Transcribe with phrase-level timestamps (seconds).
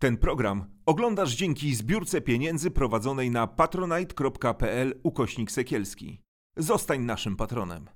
[0.00, 6.20] Ten program oglądasz dzięki zbiórce pieniędzy prowadzonej na patronite.pl ukośnik sekielski.
[6.56, 7.88] Zostań naszym patronem.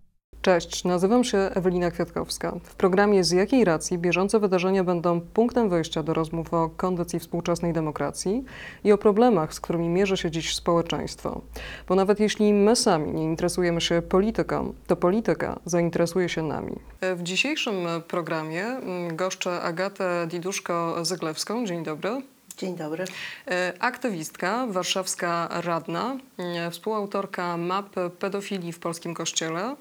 [0.45, 2.53] Cześć, nazywam się Ewelina Kwiatkowska.
[2.65, 7.73] W programie Z jakiej racji bieżące wydarzenia będą punktem wyjścia do rozmów o kondycji współczesnej
[7.73, 8.45] demokracji
[8.85, 11.41] i o problemach, z którymi mierzy się dziś społeczeństwo.
[11.89, 16.77] Bo nawet jeśli my sami nie interesujemy się polityką, to polityka zainteresuje się nami.
[17.01, 17.75] W dzisiejszym
[18.09, 21.67] programie mm, goszczę Agatę Diduszko-Zyglewską.
[21.67, 22.23] Dzień dobry.
[22.57, 23.05] Dzień dobry.
[23.49, 29.77] E, aktywistka, warszawska radna, e, współautorka map pedofilii w polskim kościele,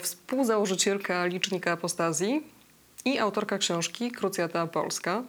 [0.00, 2.42] współzałożycielka Licznika Apostazji
[3.04, 5.22] i autorka książki Krucjata Polska.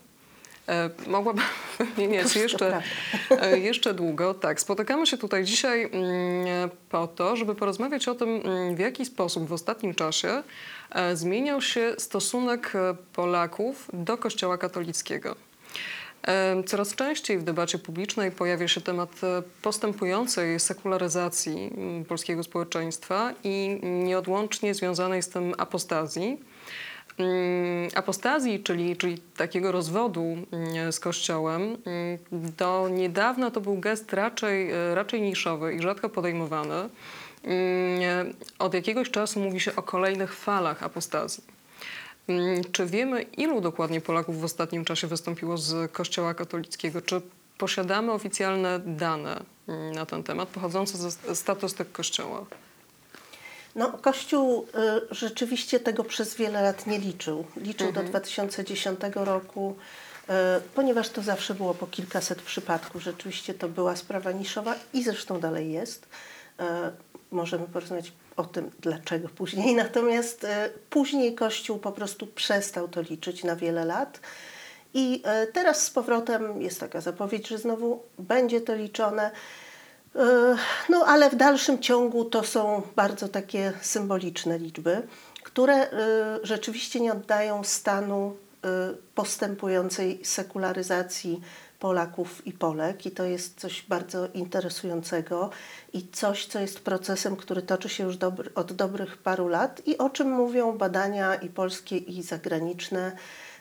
[0.67, 1.43] E, mogłabym
[1.95, 2.81] wymieniać jeszcze,
[3.29, 4.33] e, jeszcze długo.
[4.33, 9.05] Tak, spotykamy się tutaj dzisiaj mm, po to, żeby porozmawiać o tym, mm, w jaki
[9.05, 10.43] sposób w ostatnim czasie
[11.13, 12.73] zmieniał się stosunek
[13.13, 15.35] Polaków do Kościoła katolickiego.
[16.65, 23.79] Coraz częściej w debacie publicznej pojawia się temat e, postępującej sekularyzacji mm, polskiego społeczeństwa i
[23.83, 26.39] nieodłącznie związanej z tym apostazji.
[27.17, 31.77] Mm, apostazji, czyli, czyli takiego rozwodu mm, z Kościołem,
[32.31, 36.89] do niedawna to był gest raczej, e, raczej niszowy i rzadko podejmowany.
[38.59, 41.43] Od jakiegoś czasu mówi się o kolejnych falach apostazji.
[42.27, 47.01] Mm, czy wiemy, ilu dokładnie Polaków w ostatnim czasie wystąpiło z Kościoła katolickiego?
[47.01, 47.21] Czy
[47.57, 52.45] posiadamy oficjalne dane mm, na ten temat pochodzące ze statystyk Kościoła?
[53.75, 54.67] No, Kościół
[55.11, 57.45] y, rzeczywiście tego przez wiele lat nie liczył.
[57.57, 58.05] Liczył mhm.
[58.05, 59.75] do 2010 roku,
[60.23, 60.33] y,
[60.75, 63.03] ponieważ to zawsze było po kilkaset przypadków.
[63.03, 66.07] Rzeczywiście to była sprawa niszowa i zresztą dalej jest.
[66.59, 66.63] Y,
[67.31, 69.75] możemy porozmawiać o tym, dlaczego później.
[69.85, 74.19] Natomiast e, później Kościół po prostu przestał to liczyć na wiele lat.
[74.93, 79.31] I e, teraz z powrotem jest taka zapowiedź, że znowu będzie to liczone.
[80.15, 80.55] E,
[80.89, 85.01] no ale w dalszym ciągu to są bardzo takie symboliczne liczby,
[85.43, 85.87] które
[86.43, 88.35] rzeczywiście nie oddają stanu
[89.15, 91.41] postępującej sekularyzacji
[91.79, 95.49] Polaków i Polek i to jest coś bardzo interesującego
[95.93, 99.97] i coś, co jest procesem, który toczy się już dobry, od dobrych paru lat i
[99.97, 103.11] o czym mówią badania i polskie i zagraniczne,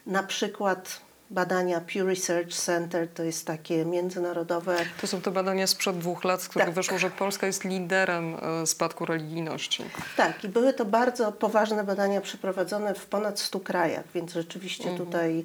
[0.07, 4.77] na przykład badania Pew Research Center, to jest takie międzynarodowe.
[5.01, 6.75] To są te badania sprzed dwóch lat, z których tak.
[6.75, 9.85] wyszło, że Polska jest liderem e, spadku religijności.
[10.17, 15.07] Tak, i były to bardzo poważne badania przeprowadzone w ponad 100 krajach, więc rzeczywiście mhm.
[15.07, 15.45] tutaj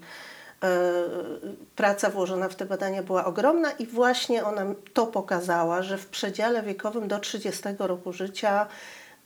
[1.75, 6.63] praca włożona w te badania była ogromna i właśnie ona to pokazała, że w przedziale
[6.63, 8.67] wiekowym do 30 roku życia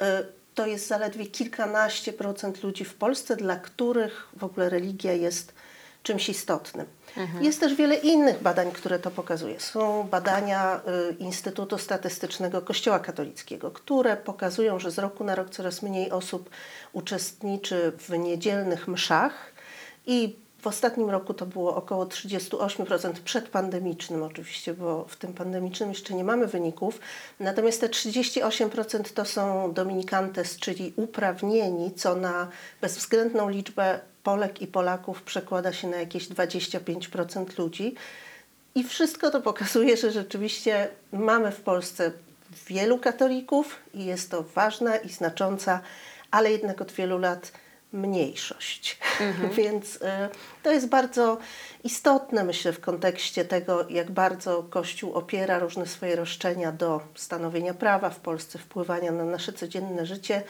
[0.02, 0.24] e,
[0.56, 5.54] to jest zaledwie kilkanaście procent ludzi w Polsce, dla których w ogóle religia jest
[6.04, 6.86] czymś istotnym.
[7.18, 7.44] Mhm.
[7.44, 9.60] Jest też wiele innych badań, które to pokazuje.
[9.60, 15.82] Są badania y, Instytutu Statystycznego Kościoła Katolickiego, które pokazują, że z roku na rok coraz
[15.82, 16.50] mniej osób
[16.94, 19.54] uczestniczy w niedzielnych mszach
[20.06, 26.14] i w ostatnim roku to było około 38% przedpandemicznym oczywiście, bo w tym pandemicznym jeszcze
[26.14, 27.00] nie mamy wyników.
[27.40, 32.48] Natomiast te 38% to są dominikantes, czyli uprawnieni, co na
[32.82, 37.96] bezwzględną liczbę Polek i Polaków przekłada się na jakieś 25% ludzi.
[38.76, 42.12] I wszystko to pokazuje, że rzeczywiście mamy w Polsce
[42.68, 45.82] wielu katolików i jest to ważna i znacząca,
[46.32, 47.52] ale jednak od wielu lat
[47.94, 48.98] mniejszość.
[49.20, 49.50] Mhm.
[49.64, 50.00] Więc y,
[50.64, 51.38] to jest bardzo
[51.84, 58.10] istotne, myślę, w kontekście tego, jak bardzo Kościół opiera różne swoje roszczenia do stanowienia prawa
[58.10, 60.44] w Polsce, wpływania na nasze codzienne życie,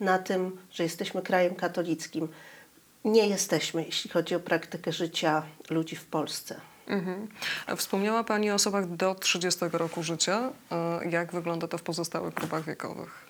[0.00, 2.28] na tym, że jesteśmy krajem katolickim.
[3.04, 6.60] Nie jesteśmy, jeśli chodzi o praktykę życia ludzi w Polsce.
[6.86, 7.28] Mhm.
[7.76, 10.52] Wspomniała Pani o osobach do 30 roku życia.
[11.02, 13.27] Y, jak wygląda to w pozostałych grupach wiekowych?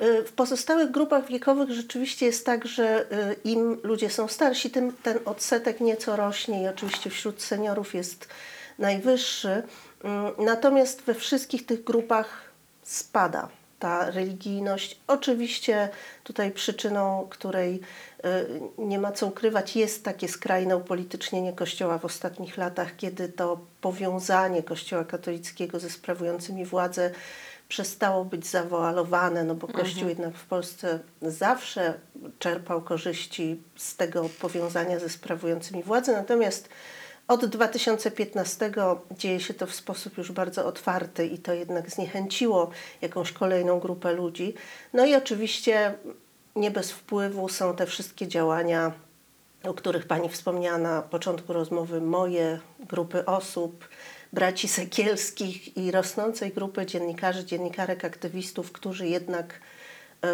[0.00, 4.92] Y, w pozostałych grupach wiekowych rzeczywiście jest tak, że y, im ludzie są starsi, tym
[5.02, 8.28] ten odsetek nieco rośnie i oczywiście wśród seniorów jest
[8.78, 9.48] najwyższy.
[9.48, 9.62] Y,
[10.44, 12.42] natomiast we wszystkich tych grupach
[12.82, 13.48] spada
[13.78, 15.00] ta religijność.
[15.06, 15.88] Oczywiście
[16.24, 17.80] tutaj przyczyną, której
[18.78, 24.62] nie ma co ukrywać, jest takie skrajne upolitycznienie Kościoła w ostatnich latach, kiedy to powiązanie
[24.62, 27.10] Kościoła katolickiego ze sprawującymi władzę
[27.68, 30.08] przestało być zawoalowane, no bo Kościół mhm.
[30.08, 31.94] jednak w Polsce zawsze
[32.38, 36.68] czerpał korzyści z tego powiązania ze sprawującymi władzę, natomiast
[37.28, 38.72] od 2015
[39.18, 42.70] dzieje się to w sposób już bardzo otwarty i to jednak zniechęciło
[43.00, 44.54] jakąś kolejną grupę ludzi.
[44.92, 45.94] No i oczywiście
[46.56, 48.92] nie bez wpływu są te wszystkie działania
[49.64, 53.88] o których Pani wspomniała na początku rozmowy, moje grupy osób,
[54.34, 59.60] braci Sekielskich i rosnącej grupy dziennikarzy, dziennikarek, aktywistów, którzy jednak
[60.24, 60.28] e,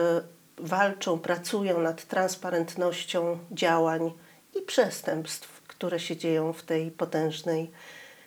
[0.58, 4.12] walczą, pracują nad transparentnością działań
[4.55, 7.70] i przestępstw, które się dzieją w tej potężnej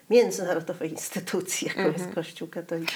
[0.09, 2.95] międzynarodowej instytucji, jaką jest Kościół katolicki.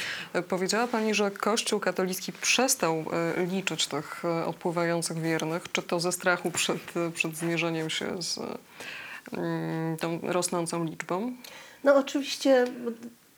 [0.50, 3.06] Powiedziała Pani, że Kościół katolicki przestał
[3.38, 5.64] e, liczyć tych e, odpływających wiernych.
[5.72, 6.82] Czy to ze strachu przed,
[7.14, 8.40] przed zmierzeniem się z
[9.34, 11.34] mm, tą rosnącą liczbą?
[11.84, 12.66] No oczywiście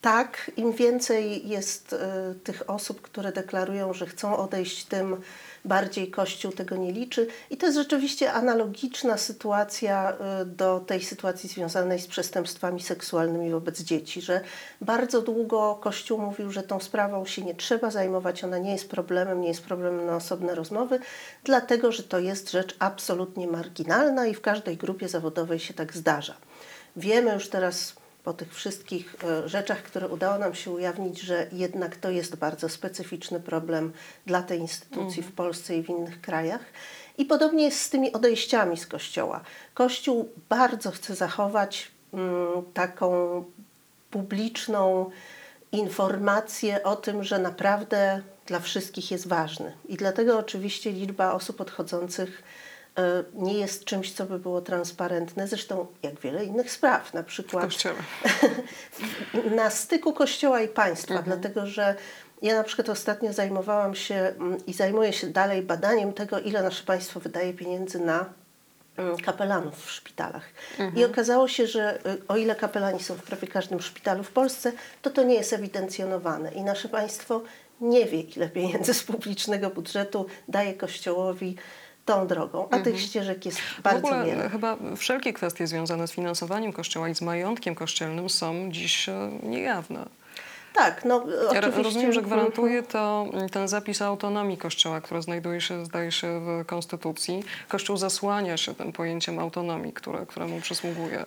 [0.02, 5.22] tak, im więcej jest e, tych osób, które deklarują, że chcą odejść, tym
[5.66, 7.28] bardziej Kościół tego nie liczy.
[7.50, 13.82] I to jest rzeczywiście analogiczna sytuacja e, do tej sytuacji związanej z przestępstwami seksualnymi wobec
[13.82, 14.42] dzieci, że
[14.82, 19.42] bardzo długo Kościół mówił, że tą sprawą się nie trzeba zajmować, ona nie jest problemem,
[19.42, 21.00] nie jest problemem na osobne rozmowy,
[21.44, 26.34] dlatego że to jest rzecz absolutnie marginalna i w każdej grupie zawodowej się tak zdarza.
[26.96, 31.98] Wiemy już teraz po tych wszystkich e, rzeczach, które udało nam się ujawnić, że jednak
[31.98, 33.94] to jest bardzo specyficzny problem
[34.26, 36.62] dla tej instytucji w Polsce i w innych krajach.
[37.18, 39.42] I podobnie jest z tymi odejściami z Kościoła.
[39.74, 43.44] Kościół bardzo chce zachować mm, taką
[44.12, 45.12] publiczną
[45.72, 49.74] informację o tym, że naprawdę dla wszystkich jest ważny.
[49.88, 52.44] I dlatego oczywiście liczba osób odchodzących
[53.34, 57.70] nie jest czymś, co by było transparentne, zresztą jak wiele innych spraw, na przykład
[59.56, 61.96] na styku kościoła i państwa, dlatego że
[62.42, 66.84] ja na przykład ostatnio zajmowałam się mm, i zajmuję się dalej badaniem tego, ile nasze
[66.84, 68.26] państwo wydaje pieniędzy na
[68.98, 70.50] mm, kapelanów w szpitalach.
[70.96, 74.72] I okazało się, że y, o ile kapelani są w prawie każdym szpitalu w Polsce,
[75.02, 76.52] to to nie jest ewidencjonowane.
[76.52, 77.42] I nasze państwo
[77.82, 81.56] nie wie, ile pieniędzy z publicznego budżetu daje kościołowi
[82.10, 84.50] tą drogą, a tych ścieżek jest W bardzo ogóle wiele.
[84.50, 90.06] chyba wszelkie kwestie związane z finansowaniem Kościoła i z majątkiem kościelnym są dziś e, niejawne.
[90.74, 91.72] Tak, no Ja oczywiście.
[91.78, 96.42] ro- rozumiem, że gwarantuje to mm, ten zapis autonomii Kościoła, który znajduje się, zdaje się,
[96.42, 97.44] w Konstytucji.
[97.68, 101.26] Kościół zasłania się tym pojęciem autonomii, które, któremu przysługuje.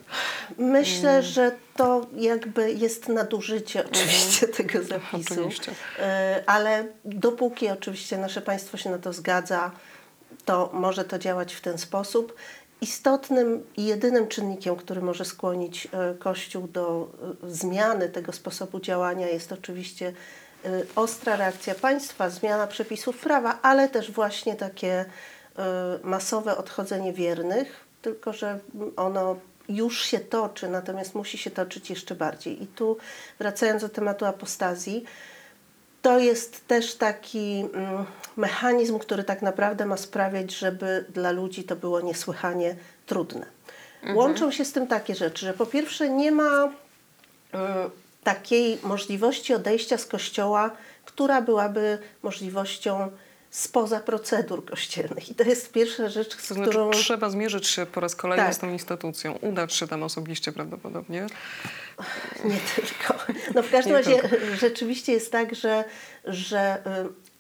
[0.59, 5.33] Myślę, że to jakby jest nadużycie oczywiście tego zapisu.
[5.35, 5.73] Oczywiście.
[5.99, 9.71] E, Ale dopóki oczywiście nasze państwo się na to zgadza,
[10.45, 12.35] to może to działać w ten sposób.
[12.81, 17.09] Istotnym i jedynym czynnikiem, który może skłonić e, Kościół do
[17.45, 20.13] e, zmiany tego sposobu działania jest oczywiście
[20.65, 25.05] e, ostra reakcja państwa, zmiana przepisów prawa, ale też właśnie takie
[26.03, 28.59] masowe odchodzenie wiernych, tylko że
[28.97, 29.37] ono
[29.69, 32.63] już się toczy, natomiast musi się toczyć jeszcze bardziej.
[32.63, 32.97] I tu
[33.39, 35.05] wracając do tematu apostazji,
[36.03, 38.05] to jest też taki mm,
[38.37, 42.77] mechanizm, który tak naprawdę ma sprawiać, żeby dla ludzi to było niesłychanie
[43.07, 43.47] trudne.
[44.15, 46.73] Łączą się z tym takie rzeczy, że po pierwsze nie ma
[47.53, 47.91] mm,
[48.25, 50.71] takiej możliwości odejścia z kościoła,
[51.05, 53.11] która byłaby możliwością
[53.53, 55.31] spoza procedur kościelnych.
[55.31, 56.91] I to jest pierwsza rzecz, z To znaczy, którą...
[56.91, 58.55] trzeba zmierzyć się po raz kolejny Tak.
[58.55, 59.33] z tą instytucją.
[59.41, 61.27] Udać się tam osobiście prawdopodobnie.
[62.45, 63.25] Nie tylko.
[63.55, 64.57] No w każdym Nie razie tylko.
[64.61, 65.85] rzeczywiście jest tak, że,
[66.25, 66.79] że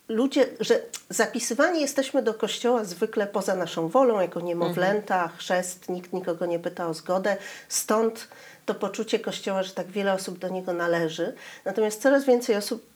[0.09, 6.12] y, ludzie, że zapisywani jesteśmy do kościoła zwykle poza naszą wolą, jako niemowlęta, chrzest, nikt
[6.12, 7.37] nikogo nie pyta o zgodę.
[7.69, 8.28] Stąd
[8.66, 11.35] to poczucie kościoła, że tak wiele osób do niego należy.
[11.64, 12.91] Natomiast coraz więcej osób,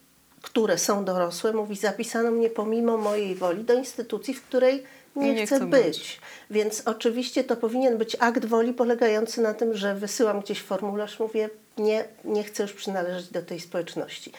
[0.47, 4.83] które są dorosłe, mówi zapisano mnie pomimo mojej woli do instytucji, w której
[5.17, 5.85] nie, Nie chcę chcę być.
[5.85, 6.21] być.
[6.51, 11.51] Więc oczywiście to powinien być akt woli polegający na tym, że wysyłam gdzieś formularz, mówię,
[11.79, 14.33] nie, nie chcę już przynależeć do tej społeczności.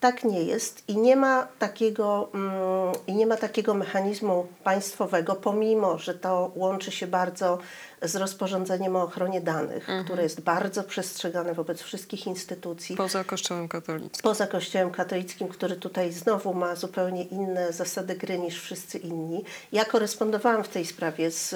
[0.00, 5.98] Tak nie jest i nie ma takiego, mm, i nie ma takiego mechanizmu państwowego, pomimo
[5.98, 7.58] że to łączy się bardzo
[8.04, 14.22] z rozporządzeniem o ochronie danych, które jest bardzo przestrzegane wobec wszystkich instytucji Poza Kościołem katolickim.
[14.22, 19.44] poza Kościołem katolickim, który tutaj znowu ma zupełnie inne zasady gry niż wszyscy inni.
[19.72, 21.50] Ja korespondowałam w tej sprawie z,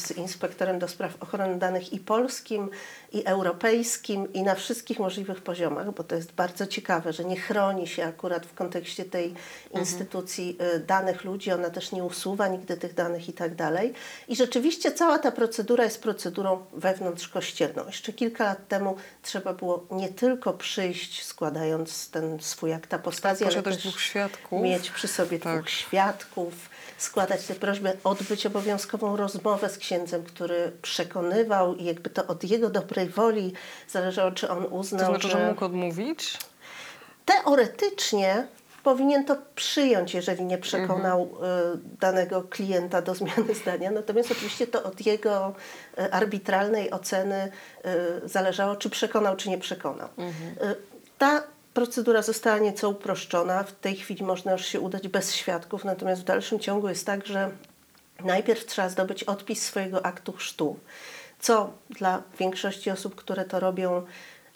[0.00, 2.70] z inspektorem do spraw ochrony danych i polskim,
[3.12, 7.86] i europejskim, i na wszystkich możliwych poziomach, bo to jest bardzo ciekawe, że nie chroni
[7.86, 9.34] się akurat w kontekście tej
[9.74, 13.92] instytucji y, danych ludzi, ona też nie usuwa nigdy tych danych i tak dalej.
[14.28, 17.86] I rzeczywiście cała ta procedura jest procedurą wewnątrzkościelną.
[17.86, 23.62] Jeszcze kilka lat temu trzeba było nie tylko przyjść składając ten swój akt apostazji, ale
[23.62, 24.62] też dwóch świadków.
[24.62, 25.54] mieć przy sobie Tak.
[25.54, 26.54] dwóch świadków,
[26.98, 32.70] składać tę prośbę, odbyć obowiązkową rozmowę z księdzem, który przekonywał i jakby to od jego
[32.70, 33.52] dobrej woli
[33.88, 36.38] zależało, czy on To uznał, znaczy, że mógł odmówić?
[37.24, 38.46] Teoretycznie
[38.86, 41.28] powinien to przyjąć, jeżeli nie przekonał y,
[42.00, 43.90] danego klienta do zmiany zdania.
[43.90, 45.54] Natomiast oczywiście to od jego
[45.98, 47.52] y, arbitralnej oceny
[48.24, 50.08] y, zależało, czy przekonał, czy nie przekonał.
[50.18, 50.74] Y,
[51.18, 51.42] Ta
[51.74, 53.62] procedura została nieco uproszczona.
[53.62, 57.26] W tej chwili można już się udać bez świadków, natomiast w dalszym ciągu jest tak,
[57.26, 57.50] że
[58.24, 60.78] najpierw trzeba zdobyć odpis swojego aktu chrztu,
[61.40, 64.06] co dla większości osób, które to robią,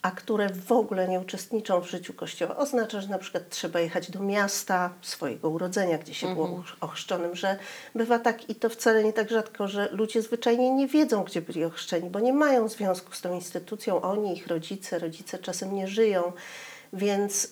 [0.02, 4.10] a które w ogóle nie uczestniczą w życiu Kościoła, oznacza, że na przykład trzeba jechać
[4.10, 7.58] do miasta swojego urodzenia, gdzie się było ochrzczonym, że
[7.94, 11.64] bywa tak i to wcale nie tak rzadko, że ludzie zwyczajnie nie wiedzą, gdzie byli
[11.64, 16.32] ochrzczeni, bo nie mają związku z tą instytucją, oni, ich rodzice, rodzice czasem nie żyją,
[16.92, 17.48] więc y,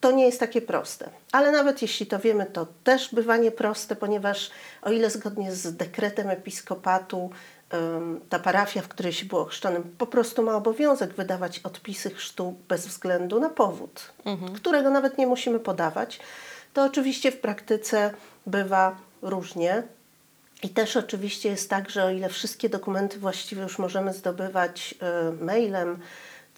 [0.00, 1.10] to nie jest takie proste.
[1.32, 4.50] Ale nawet jeśli to wiemy, to też bywa nieproste, ponieważ
[4.82, 7.30] o ile zgodnie z dekretem episkopatu
[8.28, 12.86] ta parafia, w której się było chrzczonym, po prostu ma obowiązek wydawać odpisy chrztu bez
[12.86, 14.12] względu na powód,
[14.54, 16.20] którego nawet nie musimy podawać,
[16.74, 18.14] to oczywiście w praktyce
[18.46, 19.82] bywa różnie.
[20.62, 24.94] I też oczywiście jest tak, że o ile wszystkie dokumenty właściwie już możemy zdobywać
[25.40, 25.98] y, mailem,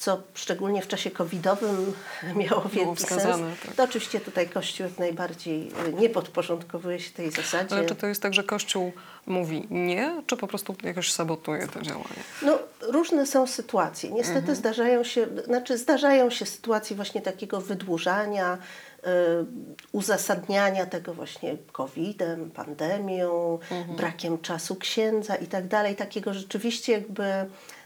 [0.01, 1.93] co szczególnie w czasie covidowym
[2.37, 3.23] miało wielki sens,
[3.67, 3.75] tak.
[3.77, 7.75] to oczywiście tutaj Kościół jak najbardziej y, nie podporządkowuje się tej zasadzie.
[7.75, 8.93] Ale czy to jest tak, że Kościół
[9.27, 12.23] mówi nie, czy po prostu jakoś sabotuje to działanie?
[12.43, 14.11] No, różne są sytuacje.
[14.11, 18.59] Niestety zdarzają się, znaczy zdarzają się sytuacje właśnie takiego wydłużania,
[18.99, 19.07] y,
[19.93, 23.59] uzasadniania tego właśnie COVID-em, pandemią,
[23.97, 25.97] brakiem czasu księdza i tak dalej.
[25.97, 27.25] Takiego rzeczywiście jakby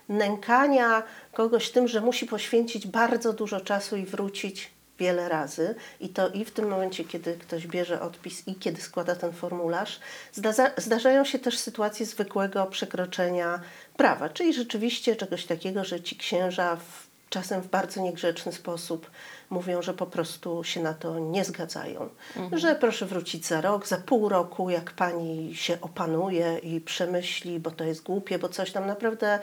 [0.08, 5.74] nękania kogoś tym, że musi poświęcić bardzo dużo czasu i wrócić wiele razy.
[6.00, 10.00] I to i w tym momencie, kiedy ktoś bierze odpis i kiedy składa ten formularz,
[10.32, 13.60] zdarza, zdarzają się też sytuacje zwykłego przekroczenia
[13.96, 19.10] prawa, czyli rzeczywiście czegoś takiego, że ci księża w, czasem w bardzo niegrzeczny sposób
[19.50, 22.08] mówią, że po prostu się na to nie zgadzają,
[22.52, 27.70] że proszę wrócić za rok, za pół roku, jak pani się opanuje i przemyśli, bo
[27.70, 29.38] to jest głupie, bo coś tam naprawdę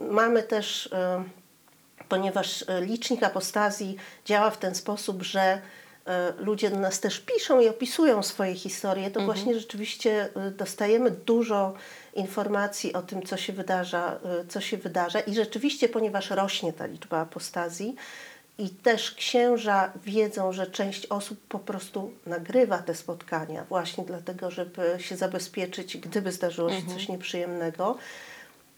[0.00, 0.86] mamy też...
[0.86, 1.42] y,
[2.12, 5.60] ponieważ e, licznik apostazji działa w ten sposób, że
[6.06, 11.10] e, ludzie do nas też piszą i opisują swoje historie, to właśnie rzeczywiście e, dostajemy
[11.10, 11.74] dużo
[12.14, 15.20] informacji o tym, co się wydarza, e, co się wydarza.
[15.20, 17.96] I rzeczywiście, ponieważ rośnie ta liczba apostazji
[18.58, 24.96] i też księża wiedzą, że część osób po prostu nagrywa te spotkania właśnie dlatego, żeby
[24.98, 27.96] się zabezpieczyć, gdyby zdarzyło się coś nieprzyjemnego,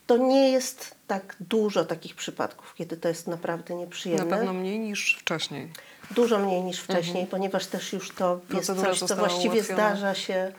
[0.07, 4.37] to nie jest tak dużo takich przypadków, kiedy to jest naprawdę Na nieprzyjemne.
[4.37, 5.73] pewno mniej niż wcześniej.
[6.11, 9.77] Dużo mniej niż wcześniej, ponieważ też już to jest Procedura coś, co właściwie ułatwiona.
[9.91, 10.53] zdarza się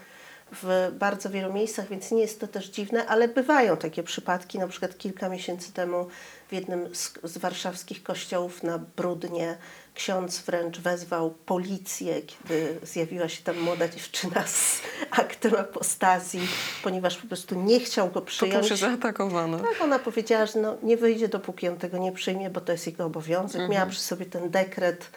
[0.64, 4.60] w bardzo wielu miejscach, więc nie jest to też dziwne, ale bywają takie przypadki.
[4.60, 6.08] Na przykład kilka miesięcy temu
[6.48, 9.58] w jednym z, z warszawskich kościołów na Brudnie
[9.96, 14.82] ksiądz wręcz wezwał policję, kiedy zjawiła się tam młoda dziewczyna z
[15.12, 16.48] aktem apostazji,
[16.84, 18.68] ponieważ po prostu nie chciał go przyjąć.
[18.68, 19.58] się zaatakowany.
[19.58, 22.88] Tak, ona powiedziała, że no, nie wyjdzie, dopóki on tego nie przyjmie, bo to jest
[22.88, 23.70] jego obowiązek.
[23.70, 25.10] Miała przy sobie ten dekret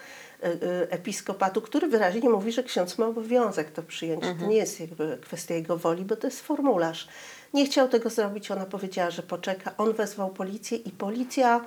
[0.90, 4.24] episkopatu, który wyraźnie mówi, że ksiądz ma obowiązek to przyjąć.
[4.40, 7.08] To nie jest jakby kwestia jego woli, bo to jest formularz.
[7.54, 9.74] Nie chciał tego zrobić, ona powiedziała, że poczeka.
[9.78, 11.64] On wezwał policję i policja,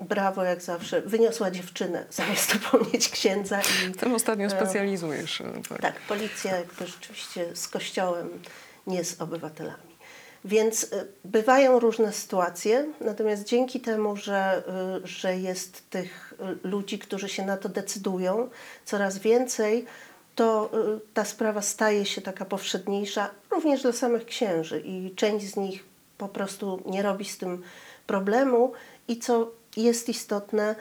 [0.00, 3.60] brawo jak zawsze, wyniosła dziewczynę zamiast upomnieć księdza.
[3.60, 5.44] I, W tym ostatnio specjalizujesz się.
[5.68, 5.80] Tak.
[5.80, 8.28] tak, policja jakby rzeczywiście z kościołem,
[8.86, 9.85] nie z obywatelami.
[10.46, 14.62] Więc y, bywają różne sytuacje, natomiast dzięki temu, że,
[15.04, 16.34] y, że jest tych
[16.64, 18.48] y, ludzi, którzy się na to decydują,
[18.84, 19.84] coraz więcej,
[20.34, 20.70] to
[21.14, 25.84] ta sprawa staje się taka powszedniejsza również dla samych księży i część z nich
[26.18, 27.62] po prostu nie robi z tym
[28.06, 28.72] problemu
[29.08, 30.74] i co jest istotne,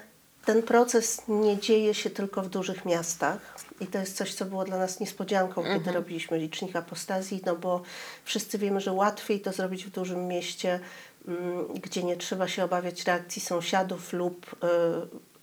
[0.45, 4.63] ten proces nie dzieje się tylko w dużych miastach i to jest coś, co było
[4.63, 7.81] dla nas niespodzianką, kiedy robiliśmy licznik apostazji, no bo
[8.25, 10.79] wszyscy wiemy, że łatwiej to zrobić w dużym mieście,
[11.27, 14.57] mm, gdzie nie trzeba się obawiać reakcji sąsiadów lub y,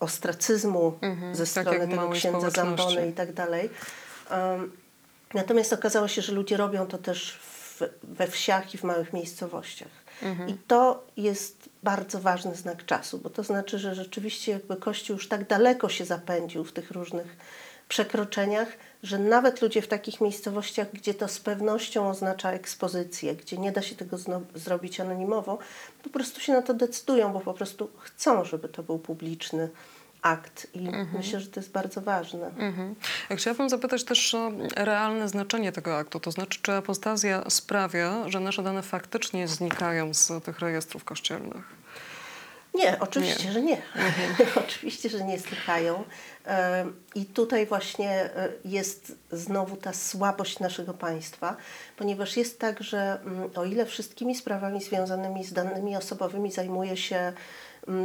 [0.01, 0.99] ostracyzmu
[1.33, 2.51] ze tak strony jak w tego księdza.
[2.51, 3.71] Zambony i tak dalej.
[4.31, 4.73] Um,
[5.35, 10.02] Natomiast okazało się, że ludzie robią to też w, we wsiach i w małych miejscowościach.
[10.49, 15.29] I to jest bardzo ważny znak czasu, bo to znaczy, że rzeczywiście jakby Kościół już
[15.29, 17.37] tak daleko się zapędził w tych różnych
[17.89, 18.69] przekroczeniach,
[19.03, 23.83] że nawet ludzie w takich miejscowościach, gdzie to z pewnością oznacza ekspozycję, gdzie nie da
[23.83, 24.17] się tego
[24.55, 25.59] zrobić anonimowo,
[26.03, 29.69] po prostu się na to decydują, bo po prostu chcą, żeby to był publiczny
[30.23, 30.67] akt.
[30.75, 32.47] I myślę, że to jest bardzo ważne.
[32.47, 32.95] Mhm.
[33.31, 36.21] Ja chciałabym zapytać też o realne znaczenie tego aktu.
[36.21, 41.83] To znaczy, czy apostazja sprawia, że nasze dane faktycznie znikają z tych rejestrów kościelnych?
[42.75, 43.83] Nie, oczywiście, że nie.
[44.65, 46.05] oczywiście, że nie stykają.
[46.47, 51.57] E, I tutaj właśnie e, jest znowu ta słabość naszego państwa,
[51.97, 57.33] ponieważ jest tak, że mm, o ile wszystkimi sprawami związanymi z danymi osobowymi zajmuje się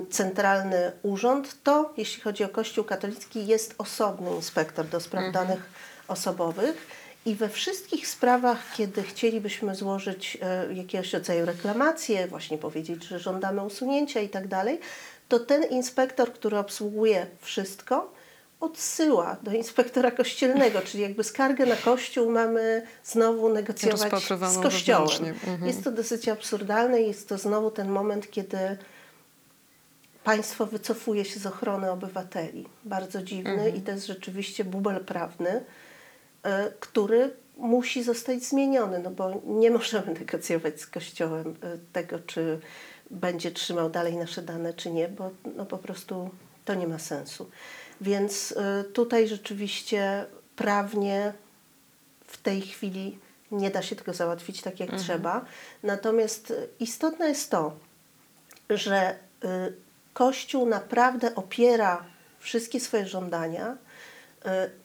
[0.09, 5.69] centralny urząd, to jeśli chodzi o Kościół katolicki jest osobny inspektor do spraw danych
[6.07, 6.87] osobowych.
[7.25, 13.63] I we wszystkich sprawach, kiedy chcielibyśmy złożyć e, jakiegoś rodzaju reklamację, właśnie powiedzieć, że żądamy
[13.63, 14.79] usunięcia i tak dalej,
[15.27, 18.13] to ten inspektor, który obsługuje wszystko,
[18.59, 25.25] odsyła do inspektora kościelnego, czyli jakby skargę na kościół mamy znowu negocjować z kościołem.
[25.25, 25.67] Mhm.
[25.67, 28.57] Jest to dosyć absurdalne i jest to znowu ten moment, kiedy
[30.27, 32.65] państwo wycofuje się z ochrony obywateli.
[32.85, 35.63] Bardzo dziwny i to jest rzeczywiście bubel prawny,
[36.43, 42.59] e, który musi zostać zmieniony, no bo nie możemy negocjować z Kościołem e, tego, czy
[43.11, 46.29] będzie trzymał dalej nasze dane, czy nie, bo no po prostu
[46.65, 47.49] to nie ma sensu.
[48.01, 51.33] Więc e, tutaj rzeczywiście prawnie
[52.27, 53.19] w tej chwili
[53.51, 55.45] nie da się tego załatwić tak, jak trzeba.
[55.83, 57.73] Natomiast istotne jest to,
[58.69, 59.86] że y,
[60.17, 62.03] Kościół naprawdę opiera
[62.39, 63.77] wszystkie swoje żądania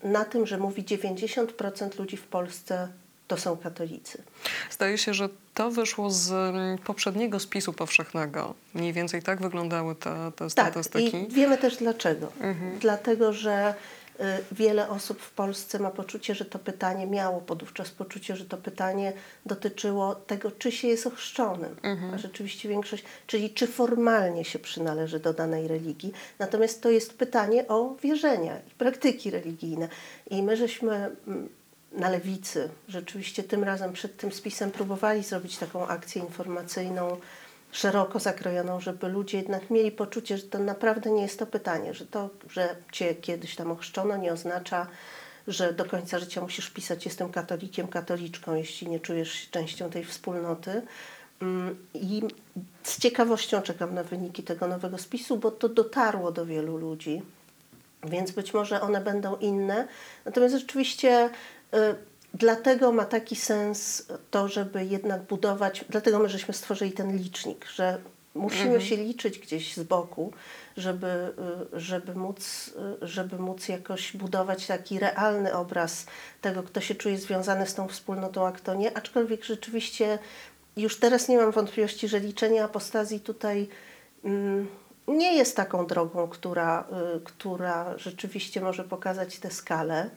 [0.03, 2.89] y, na tym, że mówi 90% ludzi w Polsce
[3.29, 4.23] to są katolicy.
[4.71, 8.55] Zdaje się, że to wyszło z mm, poprzedniego spisu powszechnego.
[8.75, 11.17] Mniej więcej tak wyglądały te, te Tak, statystyki.
[11.17, 12.33] i wiemy też dlaczego.
[12.81, 13.75] Dlatego, że
[14.53, 19.13] wiele osób w Polsce ma poczucie, że to pytanie miało podówczas poczucie, że to pytanie
[19.47, 21.77] dotyczyło tego, czy się jest ochrzczonym.
[22.15, 26.13] A rzeczywiście większość, czyli czy formalnie się przynależy do danej religii.
[26.39, 29.89] Natomiast to jest pytanie o wierzenia i praktyki religijne.
[30.31, 30.95] I my żeśmy
[31.27, 31.49] mm,
[31.93, 37.17] na lewicy rzeczywiście tym razem przed tym spisem próbowali zrobić taką akcję informacyjną,
[37.73, 42.07] szeroko zakrojoną, żeby ludzie jednak mieli poczucie, że to naprawdę nie jest to pytanie, że
[42.07, 44.87] to, że cię kiedyś tam ochrzczono nie oznacza,
[45.49, 50.05] że do końca życia musisz pisać jestem katolikiem, katoliczką, jeśli nie czujesz się częścią tej
[50.05, 50.83] wspólnoty.
[51.43, 52.23] Mm, I
[52.83, 57.23] z ciekawością czekam na wyniki tego nowego spisu, bo to dotarło do wielu ludzi
[58.05, 59.89] więc być może one będą inne.
[60.25, 61.31] Natomiast rzeczywiście
[61.75, 61.79] y,
[62.35, 67.99] dlatego ma taki sens to, żeby jednak budować, dlatego my żeśmy stworzyli ten licznik, że
[68.35, 70.33] musimy się liczyć gdzieś z boku,
[70.77, 71.35] żeby,
[71.75, 72.71] y, żeby, móc,
[73.03, 76.07] y, żeby móc jakoś budować taki realny obraz
[76.41, 78.97] tego, kto się czuje związany z tą wspólnotą, a kto nie.
[78.97, 80.19] Aczkolwiek rzeczywiście
[80.77, 83.69] już teraz nie mam wątpliwości, że liczenie apostazji tutaj
[84.25, 84.69] mm,
[85.09, 86.85] nie jest taką drogą, która,
[87.17, 90.11] y, która rzeczywiście może pokazać tę skalę.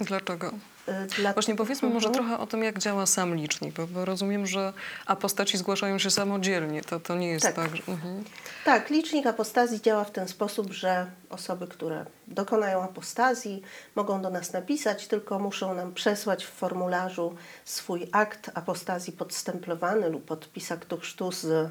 [0.00, 0.50] Dlaczego?
[0.88, 1.32] Y, Dla...
[1.32, 2.14] Właśnie powiedzmy może Mhm.
[2.26, 4.72] trochę o tym, jak działa sam licznik, bo, bo rozumiem, że
[5.06, 6.82] apostaci zgłaszają się samodzielnie.
[6.82, 7.54] To, to nie jest tak.
[7.54, 7.76] Tak.
[7.76, 8.24] że, mhm.
[8.64, 13.62] Tak, licznik apostazji działa w ten sposób, że osoby, które dokonają apostazji,
[13.94, 20.24] mogą do nas napisać, tylko muszą nam przesłać w formularzu swój akt apostazji podstemplowany lub
[20.24, 21.70] podpis aktu chrztu z,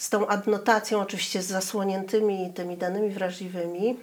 [0.00, 3.96] z tą adnotacją, oczywiście z zasłoniętymi tymi danymi wrażliwymi,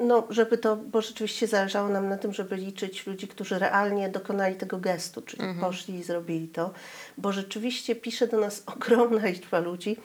[0.00, 4.54] no, żeby to, bo rzeczywiście zależało nam na tym, żeby liczyć ludzi, którzy realnie dokonali
[4.54, 6.70] tego gestu, czyli poszli i zrobili to,
[7.18, 9.96] bo rzeczywiście pisze do nas ogromna liczba ludzi,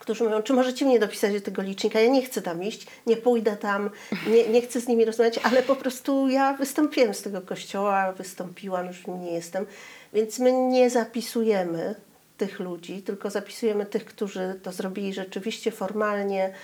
[0.00, 3.16] którzy mówią, czy możecie mnie dopisać do tego licznika, ja nie chcę tam iść, nie
[3.16, 3.90] pójdę tam,
[4.26, 8.86] nie, nie chcę z nimi rozmawiać, ale po prostu ja wystąpiłem z tego kościoła, wystąpiłam,
[8.86, 9.66] już w nim nie jestem,
[10.12, 11.94] więc my nie zapisujemy
[12.38, 16.54] tych ludzi, tylko zapisujemy tych, którzy to zrobili rzeczywiście formalnie,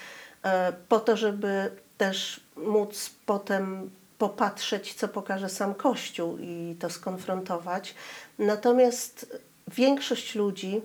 [0.42, 7.94] e, po to, żeby też móc potem popatrzeć, co pokaże sam Kościół i to skonfrontować.
[8.38, 10.80] Natomiast większość ludzi,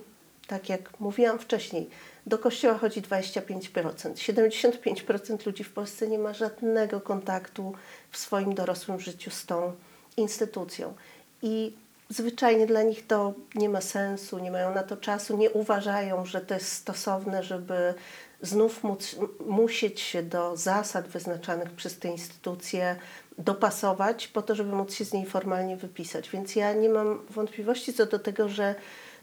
[0.46, 1.90] tak jak mówiłam wcześniej,
[2.26, 4.14] do kościoła chodzi 25%.
[4.14, 7.74] 75% ludzi w Polsce nie ma żadnego kontaktu
[8.10, 9.72] w swoim dorosłym życiu z tą
[10.16, 10.94] instytucją.
[11.42, 11.72] I
[12.10, 16.40] zwyczajnie dla nich to nie ma sensu, nie mają na to czasu, nie uważają, że
[16.40, 17.94] to jest stosowne, żeby
[18.42, 22.96] znów móc, musieć się do zasad wyznaczanych przez te instytucje
[23.38, 26.30] dopasować po to, żeby móc się z niej formalnie wypisać.
[26.30, 28.74] Więc ja nie mam wątpliwości co do tego, że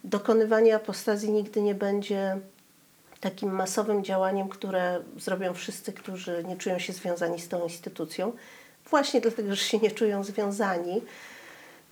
[0.04, 2.40] dokonywanie apostazji nigdy nie będzie
[3.20, 8.34] takim masowym działaniem, które zrobią wszyscy, którzy nie czują się związani z tą instytucją,
[8.90, 11.02] właśnie dlatego, że się nie czują związani.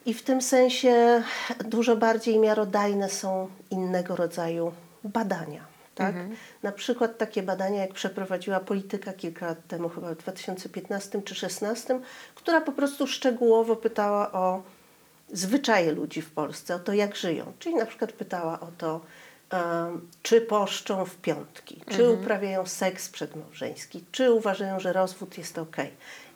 [0.06, 1.24] I w tym sensie
[1.66, 4.72] dużo bardziej miarodajne są innego rodzaju
[5.04, 5.76] badania.
[5.96, 6.16] Tak?
[6.64, 12.00] Na przykład takie badania, jak przeprowadziła polityka kilka lat temu, chyba w 2015 czy 2016,
[12.36, 14.64] która po prostu szczegółowo pytała o
[15.34, 17.54] zwyczaje ludzi w Polsce, o to, jak żyją.
[17.60, 19.02] Czyli na przykład pytała o to,
[19.50, 25.76] em, czy poszczą w piątki, czy uprawiają seks przedmałżeński, czy uważają, że rozwód jest ok.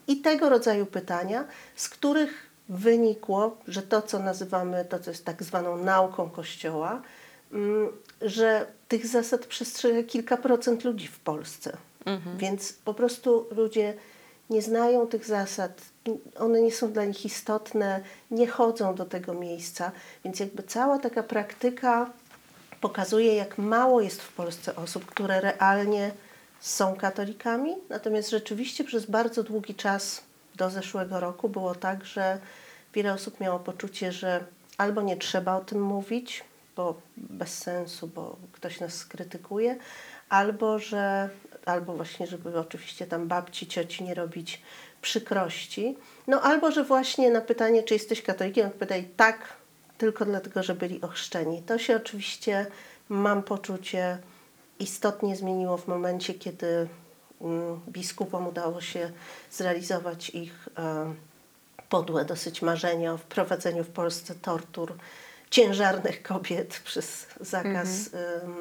[0.07, 5.43] I tego rodzaju pytania, z których wynikło, że to, co nazywamy, to co jest tak
[5.43, 7.01] zwaną nauką Kościoła,
[7.51, 7.89] mm,
[8.21, 11.77] że tych zasad przestrzega kilka procent ludzi w Polsce.
[12.37, 13.93] Więc po prostu ludzie
[14.49, 15.81] nie znają tych zasad,
[16.39, 18.01] one nie są dla nich istotne,
[18.31, 19.91] nie chodzą do tego miejsca,
[20.23, 22.09] więc jakby cała taka praktyka
[22.81, 26.11] pokazuje, jak mało jest w Polsce osób, które realnie
[26.59, 27.75] są katolikami.
[27.89, 30.21] Natomiast rzeczywiście przez bardzo długi czas
[30.59, 32.39] do zeszłego roku było tak, że
[32.93, 34.43] wiele osób miało poczucie, że
[34.77, 36.43] albo nie trzeba o tym mówić,
[36.75, 39.77] bo bez sensu, bo ktoś nas skrytykuje,
[40.29, 41.29] albo że,
[41.65, 44.61] albo właśnie, żeby oczywiście tam babci, cioci nie robić
[45.01, 49.53] przykrości, no albo, że właśnie na pytanie, czy jesteś katolikiem, odpowiadaj tak,
[49.97, 51.61] tylko dlatego, że byli ochrzczeni.
[51.61, 52.65] To się oczywiście,
[53.09, 54.17] mam poczucie,
[54.79, 56.87] istotnie zmieniło w momencie, kiedy
[57.87, 59.11] biskupom udało się
[59.51, 61.13] zrealizować ich e,
[61.89, 64.93] podłe dosyć marzenia o wprowadzeniu w Polsce tortur
[65.49, 68.55] ciężarnych kobiet przez zakaz em,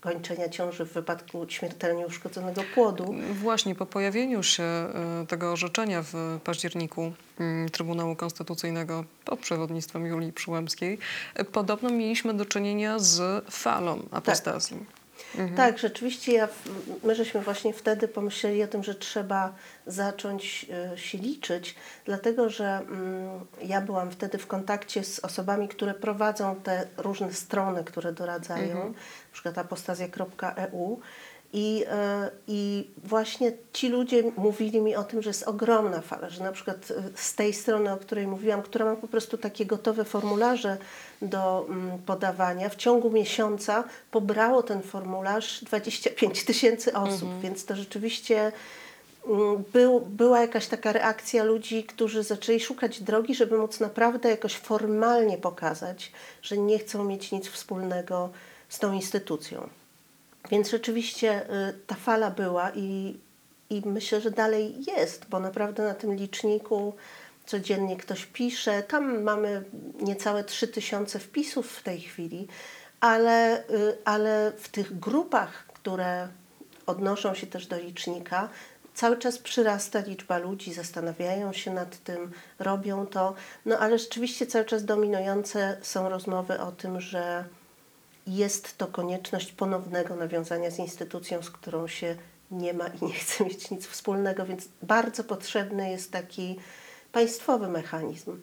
[0.00, 3.14] kończenia ciąży w wypadku śmiertelnie uszkodzonego płodu.
[3.34, 10.32] Właśnie po pojawieniu się e, tego orzeczenia w październiku mm, Trybunału Konstytucyjnego pod przewodnictwem Julii
[10.32, 10.98] Przyłębskiej,
[11.34, 14.78] e, podobno mieliśmy do czynienia z falą apostazji.
[14.78, 15.01] Tak,
[15.78, 16.48] rzeczywiście ja,
[17.04, 19.52] my żeśmy właśnie wtedy pomyśleli o tym, że trzeba
[19.86, 25.94] zacząć e, się liczyć, dlatego że mm, ja byłam wtedy w kontakcie z osobami, które
[25.94, 31.00] prowadzą te różne strony, które doradzają, na przykład apostazja.eu
[31.52, 36.44] i, e, I właśnie ci ludzie mówili mi o tym, że jest ogromna fala, że
[36.44, 40.04] na przykład e, z tej strony, o której mówiłam, która ma po prostu takie gotowe
[40.04, 40.76] formularze
[41.22, 48.52] do mm, podawania, w ciągu miesiąca pobrało ten formularz 25 tysięcy osób, więc to rzeczywiście
[49.28, 54.54] mm, był, była jakaś taka reakcja ludzi, którzy zaczęli szukać drogi, żeby móc naprawdę jakoś
[54.54, 56.12] formalnie pokazać,
[56.42, 58.30] że nie chcą mieć nic wspólnego
[58.68, 59.81] z tą instytucją.
[60.50, 63.20] Więc rzeczywiście y, ta fala była i,
[63.70, 66.94] i myślę, że dalej jest, bo naprawdę na tym liczniku
[67.46, 68.82] codziennie ktoś pisze.
[68.82, 69.64] Tam mamy
[70.00, 72.48] niecałe 3000 wpisów w tej chwili,
[73.00, 76.28] ale, y, ale w tych grupach, które
[76.86, 78.48] odnoszą się też do licznika,
[78.94, 83.34] cały czas przyrasta liczba ludzi, zastanawiają się nad tym, robią to.
[83.66, 87.44] No ale rzeczywiście cały czas dominujące są rozmowy o tym, że
[88.26, 92.16] jest to konieczność ponownego nawiązania z instytucją, z którą się
[92.50, 96.56] nie ma i nie chce mieć nic wspólnego, więc bardzo potrzebny jest taki
[97.12, 98.40] państwowy mechanizm.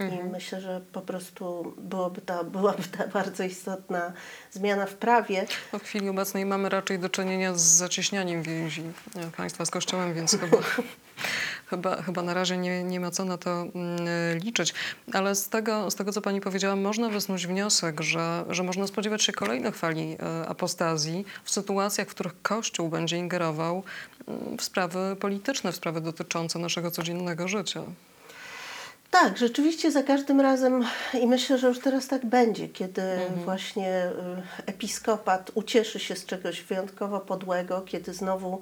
[0.00, 4.12] I myślę, że po prostu byłoby to, byłaby to bardzo istotna
[4.52, 5.46] zmiana w prawie.
[5.72, 8.82] No, w chwili obecnej mamy raczej do czynienia z zacieśnianiem więzi
[9.36, 10.56] państwa z Kościołem, więc chyba,
[11.66, 13.98] chyba, chyba na razie nie, nie ma co na to mm,
[14.38, 14.74] liczyć.
[15.12, 19.22] Ale z tego, z tego, co pani powiedziała, można wysnuć wniosek, że, że można spodziewać
[19.22, 23.82] się kolejnej fali e, apostazji w sytuacjach, w których Kościół będzie ingerował
[24.28, 27.82] mm, w sprawy polityczne, w sprawy dotyczące naszego codziennego życia.
[29.22, 30.84] Tak, rzeczywiście za każdym razem
[31.20, 33.02] i myślę, że już teraz tak będzie, kiedy
[33.44, 38.60] właśnie y, episkopat ucieszy się z czegoś wyjątkowo podłego, kiedy znowu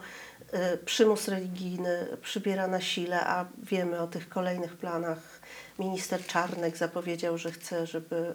[0.85, 5.41] przymus religijny przybiera na sile, a wiemy o tych kolejnych planach.
[5.79, 8.35] Minister Czarnek zapowiedział, że chce, żeby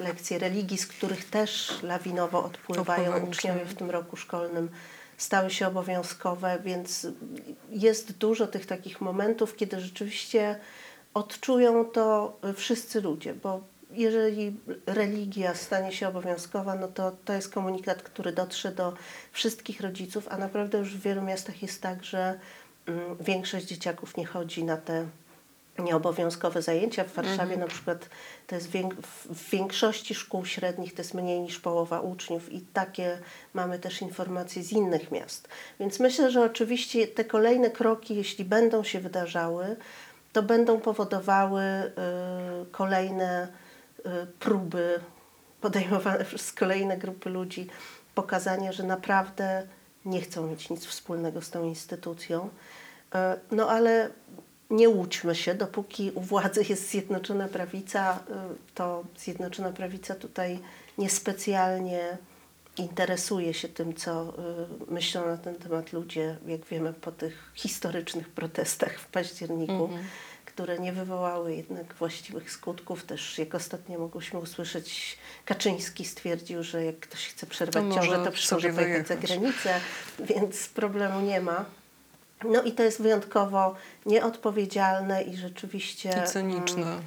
[0.00, 4.70] y, lekcje religii, z których też lawinowo odpływają uczniowie w tym roku szkolnym,
[5.16, 7.06] stały się obowiązkowe, więc
[7.70, 10.58] jest dużo tych takich momentów, kiedy rzeczywiście
[11.14, 18.02] odczują to wszyscy ludzie, bo jeżeli religia stanie się obowiązkowa, no to to jest komunikat,
[18.02, 18.92] który dotrze do
[19.32, 22.38] wszystkich rodziców, a naprawdę już w wielu miastach jest tak, że
[22.86, 25.06] mm, większość dzieciaków nie chodzi na te
[25.78, 27.04] nieobowiązkowe zajęcia.
[27.04, 28.08] W Warszawie na przykład
[28.46, 33.18] to jest w- większości szkół średnich to jest mniej niż połowa uczniów i takie
[33.54, 35.48] mamy też informacje z innych miast.
[35.80, 39.76] Więc myślę, że oczywiście te kolejne kroki, jeśli będą się wydarzały,
[40.32, 41.90] to będą powodowały y,
[42.72, 43.48] kolejne
[44.38, 45.00] próby
[45.60, 47.66] podejmowane przez kolejne grupy ludzi,
[48.14, 49.66] pokazania, że naprawdę
[50.04, 52.48] nie chcą mieć nic wspólnego z tą instytucją.
[53.14, 53.18] Y,
[53.50, 54.10] No ale
[54.70, 60.58] nie łudźmy się, dopóki u władzy jest Zjednoczona Prawica, y, to Zjednoczona Prawica tutaj
[60.98, 62.18] niespecjalnie
[62.76, 64.34] interesuje się tym, co
[64.88, 69.88] y, myślą na ten temat ludzie, jak wiemy, po tych historycznych protestach w październiku,
[70.54, 73.04] które nie wywołały jednak właściwych skutków.
[73.04, 78.30] Też jak ostatnio mogłyśmy usłyszeć, Kaczyński stwierdził, że jak ktoś chce przerwać To ciążę, może
[78.30, 79.80] to sobie pojechać za granicę,
[80.18, 81.64] więc problemu nie ma.
[82.44, 83.74] No i to jest wyjątkowo
[84.06, 87.00] nieodpowiedzialne i rzeczywiście I mm, cyniczne.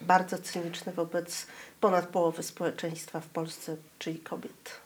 [0.00, 1.46] bardzo cyniczne wobec
[1.80, 4.85] ponad połowy społeczeństwa w Polsce, czyli kobiet.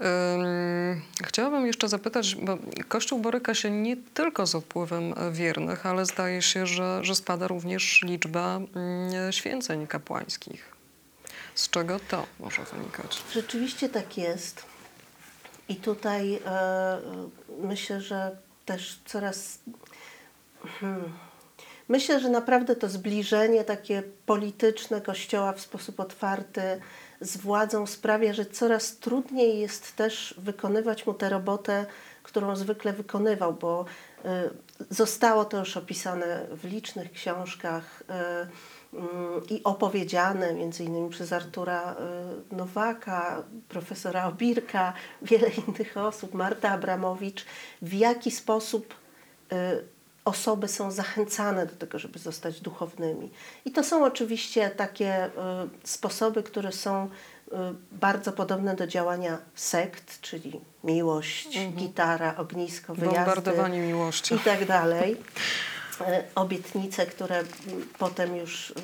[0.00, 0.80] Ym,
[1.24, 2.58] Chciałabym jeszcze zapytać, bo
[2.88, 7.48] Kościół boryka się nie tylko z odpływem e, wiernych, ale zdaje się, że, że spada
[7.48, 10.74] również liczba mm, święceń kapłańskich.
[11.54, 13.22] Z czego to może wynikać?
[13.32, 14.64] Rzeczywiście tak jest.
[15.68, 17.00] I tutaj e, e,
[17.62, 18.36] myślę, że
[18.66, 19.58] też coraz.
[20.80, 21.12] Hmm,
[21.88, 26.80] myślę, że naprawdę to zbliżenie takie polityczne Kościoła w sposób otwarty
[27.20, 31.86] z władzą sprawia, że coraz trudniej jest też wykonywać mu tę robotę,
[32.22, 33.84] którą zwykle wykonywał, bo
[34.24, 34.50] e,
[34.90, 38.46] zostało to już opisane w licznych książkach e,
[38.92, 41.96] mm, i opowiedziane między innymi przez Artura
[42.52, 47.46] Nowaka, profesora Obirka, wiele innych osób, Marta Abramowicz,
[47.82, 48.94] w jaki sposób
[50.30, 53.30] osoby są zachęcane do tego, żeby zostać duchownymi.
[53.64, 55.30] I to są oczywiście takie y,
[55.84, 57.56] sposoby, które są y,
[57.92, 64.36] bardzo podobne do działania sekt, czyli miłość, gitara, ognisko, wyjazdy Bombardowanie miłością.
[64.36, 65.16] i tak dalej.
[66.00, 67.44] E, Obietnice, które
[67.98, 68.74] potem już y,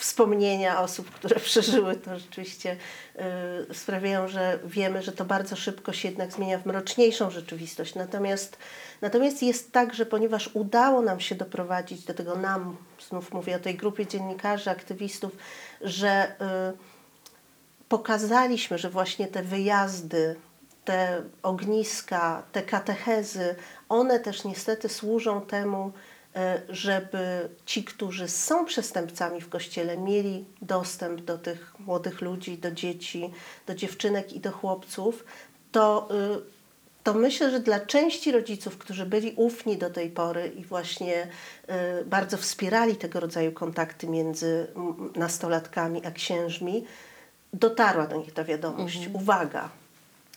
[0.00, 2.76] wspomnienia osób, które przeżyły to rzeczywiście
[3.70, 7.94] y, sprawiają, że wiemy, że to bardzo szybko się jednak zmienia w mroczniejszą rzeczywistość.
[7.94, 8.58] Natomiast,
[9.00, 12.76] natomiast jest tak, że ponieważ udało nam się doprowadzić do tego nam,
[13.08, 15.32] znów mówię o tej grupie dziennikarzy, aktywistów,
[15.80, 16.32] że
[16.74, 20.36] y, pokazaliśmy, że właśnie te wyjazdy,
[20.84, 23.54] te ogniska, te katechezy,
[23.88, 25.92] one też niestety służą temu,
[26.68, 33.30] żeby ci, którzy są przestępcami w kościele, mieli dostęp do tych młodych ludzi, do dzieci,
[33.66, 35.24] do dziewczynek i do chłopców,
[35.72, 36.40] to, y,
[37.04, 41.28] to myślę, że dla części rodziców, którzy byli ufni do tej pory i właśnie
[42.00, 44.66] y, bardzo wspierali tego rodzaju kontakty między
[45.16, 46.84] nastolatkami a księżmi,
[47.52, 49.08] dotarła do nich ta wiadomość.
[49.12, 49.70] Uwaga,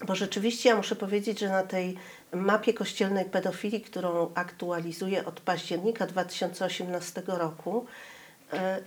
[0.07, 1.97] bo rzeczywiście ja muszę powiedzieć, że na tej
[2.33, 7.85] mapie kościelnej pedofilii, którą aktualizuję od października 2018 roku,
[8.53, 8.79] e,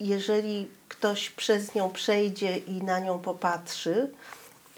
[0.00, 4.10] jeżeli ktoś przez nią przejdzie i na nią popatrzy,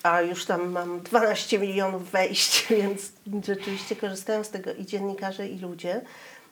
[0.02, 3.12] a już tam mam 12 milionów wejść, więc
[3.46, 6.00] rzeczywiście korzystają z tego i dziennikarze, i ludzie,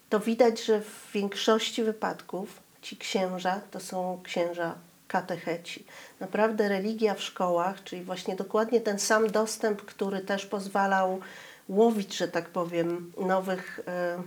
[0.09, 4.75] to widać, że w większości wypadków ci księża to są księża
[5.09, 5.85] katecheci.
[6.21, 11.21] Naprawdę religia w szkołach, czyli właśnie dokładnie ten sam dostęp, który też pozwalał
[11.69, 14.23] łowić, że tak powiem, nowych e,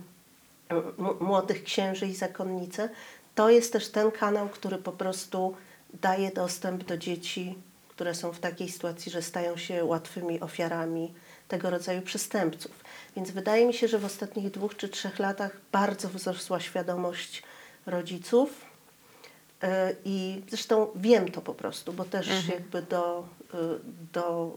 [1.20, 2.88] młodych księży i zakonnice,
[3.34, 5.56] to jest też ten kanał, który po prostu
[6.00, 11.14] daje dostęp do dzieci, które są w takiej sytuacji, że stają się łatwymi ofiarami
[11.48, 12.84] tego rodzaju przestępców.
[13.16, 17.42] Więc wydaje mi się, że w ostatnich dwóch czy trzech latach bardzo wzrosła świadomość
[17.86, 18.69] rodziców.
[19.62, 23.56] E, I zresztą wiem to po prostu, bo też jakby do, y,
[24.12, 24.56] do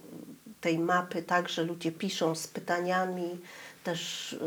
[0.62, 3.38] tej mapy także ludzie piszą z pytaniami,
[3.84, 4.40] też y,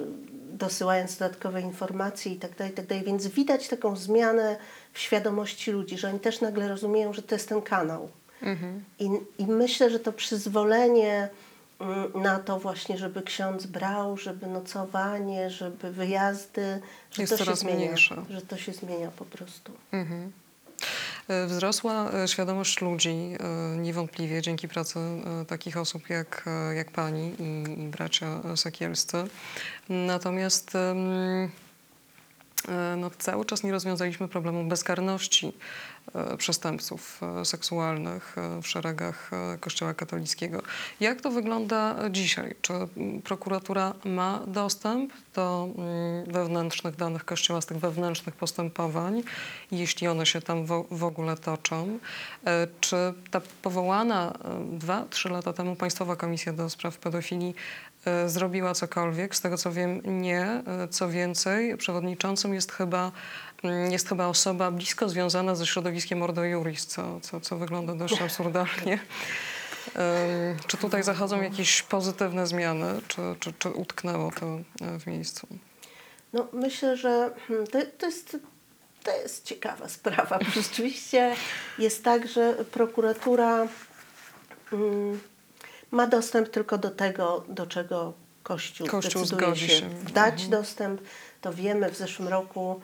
[0.53, 3.05] dosyłając dodatkowe informacje i tak dalej, i tak dalej.
[3.05, 4.57] Więc widać taką zmianę
[4.93, 8.09] w świadomości ludzi, że oni też nagle rozumieją, że to jest ten kanał.
[8.99, 11.29] I, I myślę, że to przyzwolenie
[12.15, 17.77] na to właśnie, żeby ksiądz brał, żeby nocowanie, żeby wyjazdy, że Jest to się zmienia.
[17.77, 18.25] mniejsze.
[18.31, 19.73] Że to się zmienia po prostu.
[19.93, 20.07] E,
[21.47, 27.33] Wzrosła e, świadomość ludzi e, niewątpliwie dzięki pracy e, takich osób jak, e, jak pani
[27.39, 29.25] i, i bracia Sekielscy.
[29.89, 30.75] Natomiast
[32.69, 35.53] e, no, cały czas nie rozwiązaliśmy problemu bezkarności e,
[36.39, 40.63] przestępców e, seksualnych e, w szeregach e, Kościoła katolickiego.
[41.01, 42.55] Jak to wygląda dzisiaj?
[42.63, 49.23] Czy mm, prokuratura ma dostęp do mm, wewnętrznych danych Kościoła, z tych wewnętrznych postępowań,
[49.71, 51.99] jeśli one się tam w ogóle toczą?
[52.47, 52.97] E, Czy
[53.31, 57.96] ta powołana e, dwa, trzy lata temu Państwowa Komisja do Spraw Pedofilii e,
[58.27, 59.37] zrobiła cokolwiek?
[59.37, 60.43] Z tego co wiem, nie.
[60.43, 63.13] E, Co więcej, przewodniczącym jest chyba,
[63.63, 68.23] mm, jest chyba osoba blisko związana ze środowiskiem Ordo Juris, co, co, co wygląda dość
[68.23, 68.99] absurdalnie.
[70.67, 74.47] Czy tutaj zachodzą jakieś pozytywne zmiany, czy, czy, czy utknęło to
[74.81, 75.47] e, w miejscu?
[76.33, 78.37] No, myślę, że hmm, to, to, jest,
[79.03, 80.39] to jest ciekawa sprawa.
[80.55, 81.35] Rzeczywiście
[81.79, 83.69] jest tak, że prokuratura
[84.73, 85.21] mm,
[85.91, 89.91] ma dostęp tylko do tego, do czego Kościół, Kościół decyduje się, się.
[90.15, 90.51] dać Mhm.
[90.51, 91.01] dostęp.
[91.41, 92.81] to wiemy, w zeszłym roku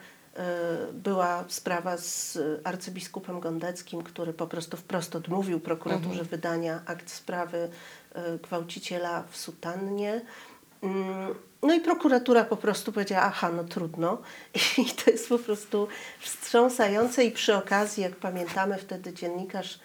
[0.91, 7.69] y, była sprawa z arcybiskupem Gondeckim, który po prostu wprost odmówił prokuraturze wydania akt sprawy
[8.17, 10.21] y, gwałciciela w sutannie.
[10.83, 14.19] Mm, No i prokuratura po prostu powiedziała, aha, no trudno.
[14.79, 15.89] I to jest po prostu
[16.21, 19.79] wstrząsające i przy okazji, jak pamiętamy, wtedy dziennikarz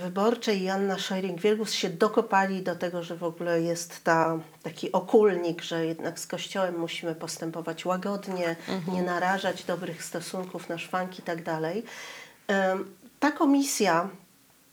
[0.00, 5.62] wyborczej i Anna Szojring-Wielgus się dokopali do tego, że w ogóle jest ta, taki okulnik,
[5.62, 8.56] że jednak z Kościołem musimy postępować łagodnie,
[8.92, 11.82] nie narażać dobrych stosunków na szwank i tak dalej.
[12.48, 14.08] Em, Ta komisja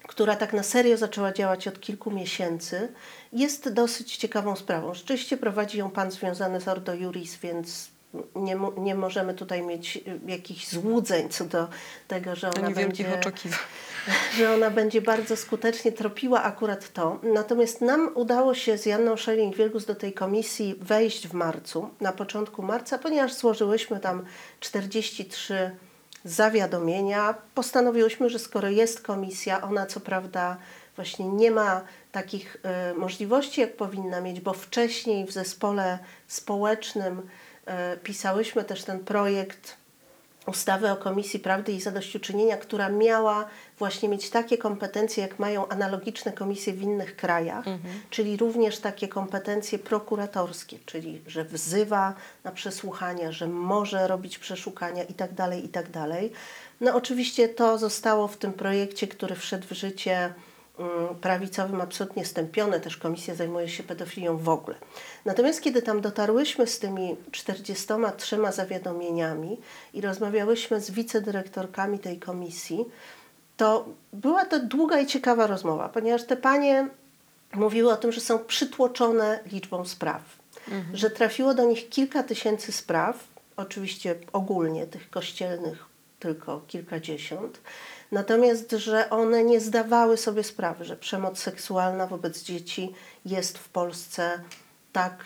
[0.07, 2.93] która tak na serio zaczęła działać od kilku miesięcy,
[3.33, 4.93] jest dosyć ciekawą sprawą.
[4.93, 7.87] Rzeczywiście prowadzi ją pan związany z Ordo Juris, więc
[8.35, 11.67] nie, nie możemy tutaj mieć y, jakichś złudzeń co do
[12.07, 13.05] tego, że ona będzie
[14.37, 17.19] że ona będzie bardzo skutecznie tropiła akurat to.
[17.23, 22.63] Natomiast nam udało się z Janną Szering-Wielgus do tej komisji wejść w marcu, na początku
[22.63, 24.25] marca, ponieważ złożyłyśmy tam
[24.59, 25.71] 43
[26.25, 27.35] zawiadomienia.
[27.55, 30.57] Postanowiłyśmy, że skoro jest komisja, ona co prawda
[30.95, 32.57] właśnie nie ma takich
[32.91, 37.21] y, możliwości, jak powinna mieć, bo wcześniej w zespole społecznym
[38.03, 39.77] pisałyśmy też ten projekt
[40.45, 43.45] ustawy o Komisji Prawdy i Zadośćuczynienia, która miała
[43.79, 47.65] właśnie mieć takie kompetencje, jak mają analogiczne komisje w innych krajach,
[48.09, 55.59] czyli również takie kompetencje prokuratorskie, czyli że wzywa na przesłuchania, że może robić przeszukania itd.,
[55.59, 56.07] itd.
[56.81, 60.33] No oczywiście to zostało w tym projekcie, który wszedł w życie
[61.21, 64.75] prawicowym absolutnie stępione, też komisja zajmuje się pedofilią w ogóle.
[65.25, 69.57] Natomiast kiedy tam dotarłyśmy z tymi 43 zawiadomieniami
[69.93, 72.85] i rozmawiałyśmy z wicedyrektorkami tej komisji,
[73.57, 76.87] to była to długa i ciekawa rozmowa, ponieważ te panie
[77.53, 80.21] mówiły o tym, że są przytłoczone liczbą spraw,
[80.93, 85.85] że trafiło do nich kilka tysięcy spraw, oczywiście ogólnie tych kościelnych
[86.19, 87.61] tylko kilkadziesiąt,
[88.11, 92.93] natomiast że one nie zdawały sobie sprawy, że przemoc seksualna wobec dzieci
[93.25, 94.41] jest w Polsce
[94.93, 95.25] tak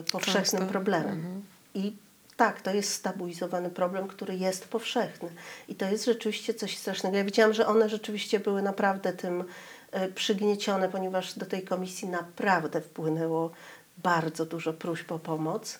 [0.00, 0.72] y, powszechnym Często.
[0.72, 1.42] problemem.
[1.74, 1.96] I
[2.36, 5.28] tak, to jest stabilizowany problem, który jest powszechny.
[5.68, 7.16] I to jest rzeczywiście coś strasznego.
[7.16, 12.80] Ja widziałam, że one rzeczywiście były naprawdę tym y, przygniecione, ponieważ do tej komisji naprawdę
[12.80, 13.50] wpłynęło
[13.98, 15.78] bardzo dużo próśb o pomoc.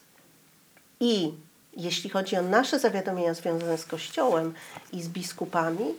[1.01, 1.33] I
[1.77, 4.55] jeśli chodzi o nasze zawiadomienia związane z Kościołem
[4.93, 5.95] i z biskupami,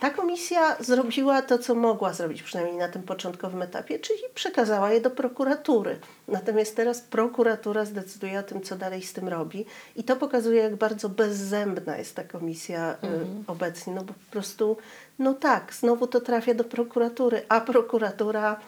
[0.00, 5.00] ta komisja zrobiła to, co mogła zrobić, przynajmniej na tym początkowym etapie, czyli przekazała je
[5.00, 5.98] do prokuratury.
[6.28, 9.66] Natomiast teraz prokuratura zdecyduje o tym, co dalej z tym robi.
[9.96, 12.96] I to pokazuje, jak bardzo bezzębna jest ta komisja y,
[13.46, 13.94] obecnie.
[13.94, 14.76] No bo po prostu,
[15.18, 18.60] no tak, znowu to trafia do prokuratury, a prokuratura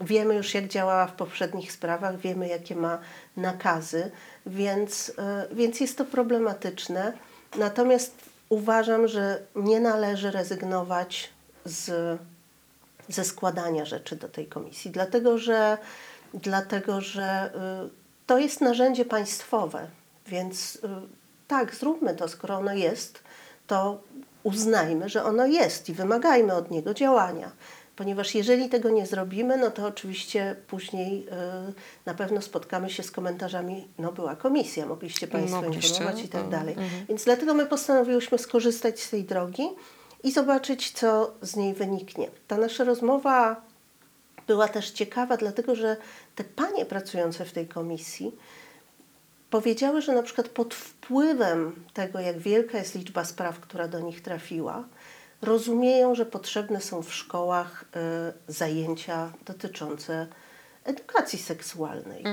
[0.00, 2.98] Wiemy już, jak działała w poprzednich sprawach, wiemy, jakie ma
[3.36, 4.10] nakazy,
[4.46, 7.12] więc, y, więc jest to problematyczne.
[7.58, 11.30] Natomiast uważam, że nie należy rezygnować
[11.64, 12.18] z,
[13.08, 15.78] ze składania rzeczy do tej komisji, dlatego że,
[16.34, 17.50] dlatego, że
[17.86, 17.90] y,
[18.26, 19.86] to jest narzędzie państwowe,
[20.26, 20.78] więc y,
[21.48, 23.22] tak, zróbmy to, skoro ono jest,
[23.66, 24.00] to
[24.42, 27.50] uznajmy, że ono jest i wymagajmy od niego działania.
[27.96, 31.72] Ponieważ jeżeli tego nie zrobimy, no to oczywiście później y,
[32.06, 36.40] na pewno spotkamy się z komentarzami, no była komisja, mogliście Państwo Mogliście, informować i tak
[36.40, 36.74] mm, dalej.
[36.74, 37.06] mhm.
[37.08, 39.68] Więc dlatego my postanowiłyśmy skorzystać z tej drogi
[40.24, 42.28] i zobaczyć, co z niej wyniknie.
[42.48, 43.62] Ta nasza rozmowa
[44.46, 45.96] była też ciekawa, dlatego że
[46.34, 48.32] te panie pracujące w tej komisji
[49.50, 54.22] powiedziały, że na przykład pod wpływem tego, jak wielka jest liczba spraw, która do nich
[54.22, 54.84] trafiła,
[55.42, 57.84] rozumieją, że potrzebne są w szkołach
[58.48, 60.26] y, zajęcia dotyczące
[60.84, 62.24] edukacji seksualnej.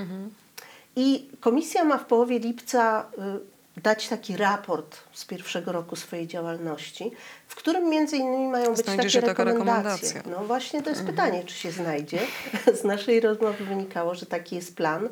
[0.95, 3.05] I komisja ma w połowie lipca
[3.77, 7.11] y, dać taki raport z pierwszego roku swojej działalności,
[7.47, 10.07] w którym między innymi mają być Znajdzie takie się taka rekomendacje.
[10.07, 10.41] rekomendacja.
[10.41, 12.19] No właśnie to jest pytanie, czy się znajdzie.
[12.81, 15.09] Z naszej rozmowy wynikało, że taki jest plan.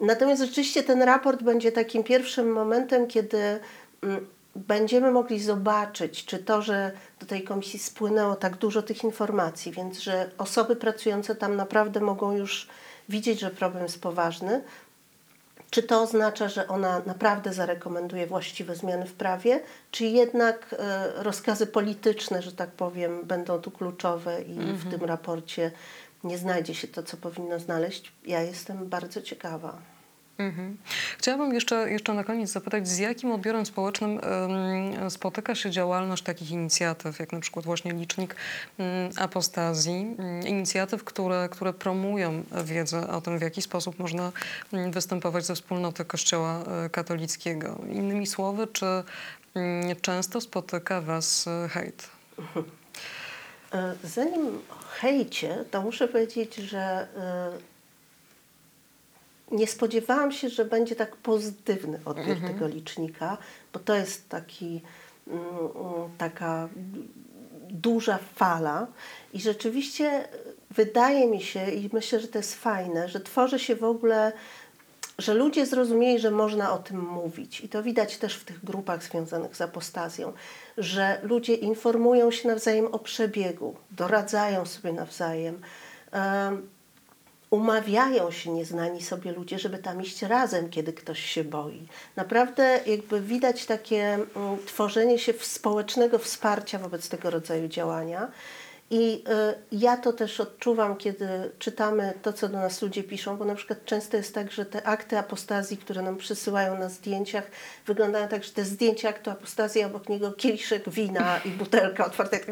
[0.00, 3.60] Natomiast rzeczywiście ten raport będzie takim pierwszym momentem, kiedy
[4.02, 9.72] mm, będziemy mogli zobaczyć, czy to, że do tej komisji spłynęło tak dużo tych informacji,
[9.72, 12.68] więc że osoby pracujące tam naprawdę mogą już
[13.08, 14.62] widzieć, że problem jest poważny,
[15.70, 21.66] czy to oznacza, że ona naprawdę zarekomenduje właściwe zmiany w prawie, czy jednak e, rozkazy
[21.66, 25.70] polityczne, że tak powiem, będą tu kluczowe i w tym raporcie
[26.24, 28.12] nie znajdzie się to, co powinno znaleźć?
[28.26, 29.95] Ja jestem bardzo ciekawa.
[30.38, 30.76] Mhm.
[31.18, 34.20] Chciałabym jeszcze, jeszcze na koniec zapytać, z jakim odbiorem społecznym
[35.08, 38.36] spotyka się działalność takich inicjatyw, jak na przykład właśnie Licznik
[38.78, 44.32] mm, Apostazji, mm, inicjatyw, które, które promują wiedzę o tym, w jaki sposób można
[44.72, 47.80] mm, występować ze wspólnoty Kościoła e, katolickiego.
[47.90, 48.86] Innymi słowy, czy
[50.02, 52.08] często spotyka Was e, hejt?
[53.72, 57.08] E, Zanim o hejcie, to muszę powiedzieć, że
[59.50, 63.38] nie spodziewałam się, że będzie tak pozytywny odbiór tego licznika,
[63.72, 64.80] bo to jest taki,
[65.26, 66.68] mm, mm, taka
[67.70, 68.86] duża fala
[69.32, 70.28] i rzeczywiście
[70.70, 74.32] wydaje mi się i myślę, że to jest fajne, że tworzy się w ogóle
[75.18, 77.60] że ludzie zrozumieli, że można o tym mówić.
[77.60, 80.32] I to widać też w tych grupach związanych z apostazją,
[80.78, 85.60] że ludzie informują się nawzajem o przebiegu, doradzają sobie nawzajem,
[86.12, 86.68] um,
[87.50, 91.88] umawiają się nieznani sobie ludzie, żeby tam iść razem, kiedy ktoś się boi.
[92.16, 98.28] Naprawdę jakby widać takie um, tworzenie się społecznego wsparcia wobec tego rodzaju działania.
[98.90, 99.24] I
[99.72, 101.28] y, ja to też odczuwam, kiedy
[101.58, 104.86] czytamy to, co do nas ludzie piszą, bo na przykład często jest tak, że te
[104.86, 107.50] akty apostazji, które nam przysyłają na zdjęciach,
[107.86, 112.36] wyglądają tak, że te zdjęcia aktu apostazji, a obok niego kieliszek wina i butelka otwarta.
[112.38, 112.46] Tak!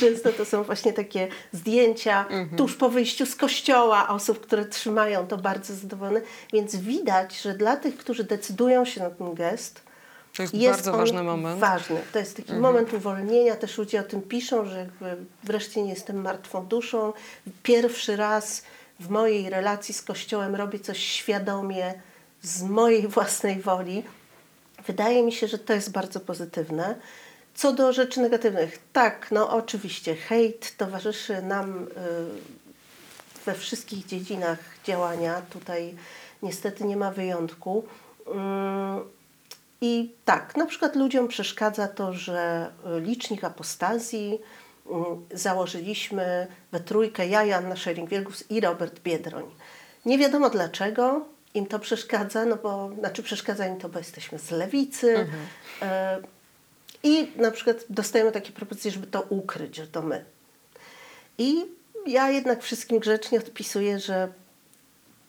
[0.00, 2.24] Często to są właśnie takie zdjęcia
[2.56, 6.20] tuż po wyjściu z kościoła osób, które trzymają to bardzo zadowolone.
[6.52, 9.89] Więc widać, że dla tych, którzy decydują się na ten gest,
[10.36, 11.60] To jest, jest bardzo ważny moment.
[11.60, 12.00] Ważny.
[12.12, 13.56] To jest taki moment uwolnienia.
[13.56, 14.86] Też ludzie o tym piszą, że
[15.44, 17.12] wreszcie nie jestem martwą duszą.
[17.62, 18.62] Pierwszy raz
[19.00, 21.94] w mojej relacji z Kościołem robię coś świadomie,
[22.42, 24.02] z mojej własnej woli.
[24.86, 26.94] Wydaje mi się, że to jest bardzo pozytywne.
[27.54, 31.88] Co do rzeczy negatywnych, tak, no oczywiście, hejt towarzyszy nam y,
[33.46, 35.42] we wszystkich dziedzinach działania.
[35.50, 35.94] Tutaj
[36.42, 37.84] niestety nie ma wyjątku.
[39.80, 44.38] I tak, na przykład ludziom przeszkadza to, że y, licznik apostazji
[44.90, 49.44] mm, założyliśmy we trójkę ja, Joanna Schering-Wielgus i Robert Biedroń.
[50.06, 54.50] Nie wiadomo dlaczego im to przeszkadza, no bo, znaczy przeszkadza im to, bo jesteśmy z
[54.50, 55.26] lewicy.
[55.82, 55.86] Y,
[57.02, 60.24] I na przykład dostajemy takie propozycje, żeby to ukryć, że to my.
[61.38, 61.64] I
[62.06, 64.32] ja jednak wszystkim grzecznie odpisuję, że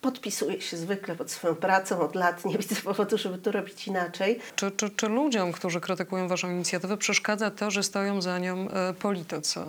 [0.02, 4.39] podpisuję się zwykle pod swoją pracą od lat, nie widzę powodu, żeby to robić inaczej.
[4.56, 8.93] Czy, czy, czy ludziom, którzy krytykują Waszą inicjatywę, przeszkadza to, że stoją za nią e,
[8.93, 9.60] politycy?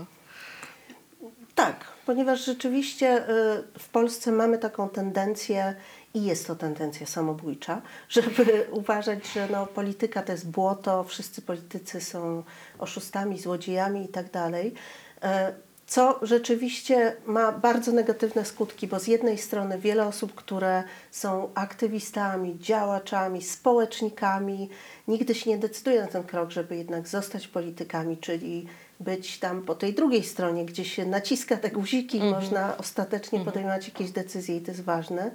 [1.55, 5.75] Tak, ponieważ rzeczywiście y, w Polsce mamy taką tendencję
[6.15, 12.01] i jest to tendencja samobójcza, żeby uważać, że no, polityka to jest błoto, wszyscy politycy
[12.01, 12.43] są
[12.79, 14.75] oszustami, złodziejami i tak dalej.
[15.23, 15.53] E,
[15.93, 22.59] Co rzeczywiście ma bardzo negatywne skutki, bo z jednej strony wiele osób, które są aktywistami,
[22.59, 24.69] działaczami, społecznikami,
[25.09, 28.67] nigdy się nie decyduje na ten krok, żeby jednak zostać politykami, czyli
[29.01, 33.89] być tam po tej drugiej stronie, gdzie się naciska te guziki i można ostatecznie podejmować
[33.89, 35.31] jakieś decyzje i to jest ważne.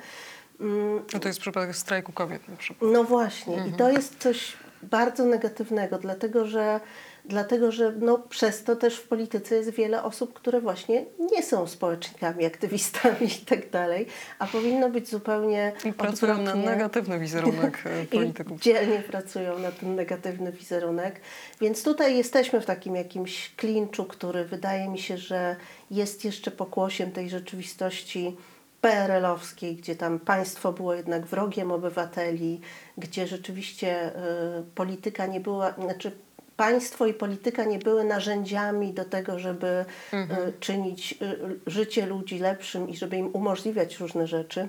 [0.60, 2.92] Mm, No to jest przypadek strajku kobiet na przykład.
[2.94, 4.54] no właśnie, i to jest coś
[4.84, 6.80] bardzo negatywnego, dlatego że,
[7.28, 11.68] dlatego, że no, przez to też w polityce jest wiele osób, które właśnie nie są
[11.68, 14.06] społecznikami, aktywistami i tak dalej,
[14.40, 16.66] a powinno być zupełnie I pracują na odwrotnie.
[16.66, 18.58] negatywny wizerunek e, polityków.
[18.58, 21.22] I dzielnie pracują na ten negatywny wizerunek.
[21.62, 25.56] Więc tutaj jesteśmy w takim jakimś klinczu, który wydaje mi się, że
[25.92, 28.38] jest jeszcze pokłosiem tej rzeczywistości
[28.82, 32.62] PRL-owskiej, gdzie tam państwo było jednak wrogiem obywateli,
[32.98, 34.16] gdzie rzeczywiście
[34.60, 36.12] y, polityka nie była, znaczy
[36.58, 42.90] państwo i polityka nie były narzędziami do tego, żeby y, czynić y, życie ludzi lepszym
[42.90, 44.68] i żeby im umożliwiać różne rzeczy.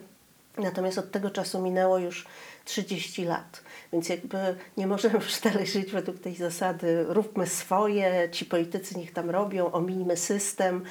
[0.58, 2.26] Natomiast od tego czasu minęło już
[2.64, 3.62] 30 lat,
[3.92, 4.38] więc jakby
[4.76, 9.72] nie możemy już dalej żyć według tej zasady róbmy swoje, ci politycy niech tam robią,
[9.72, 10.84] ominijmy system,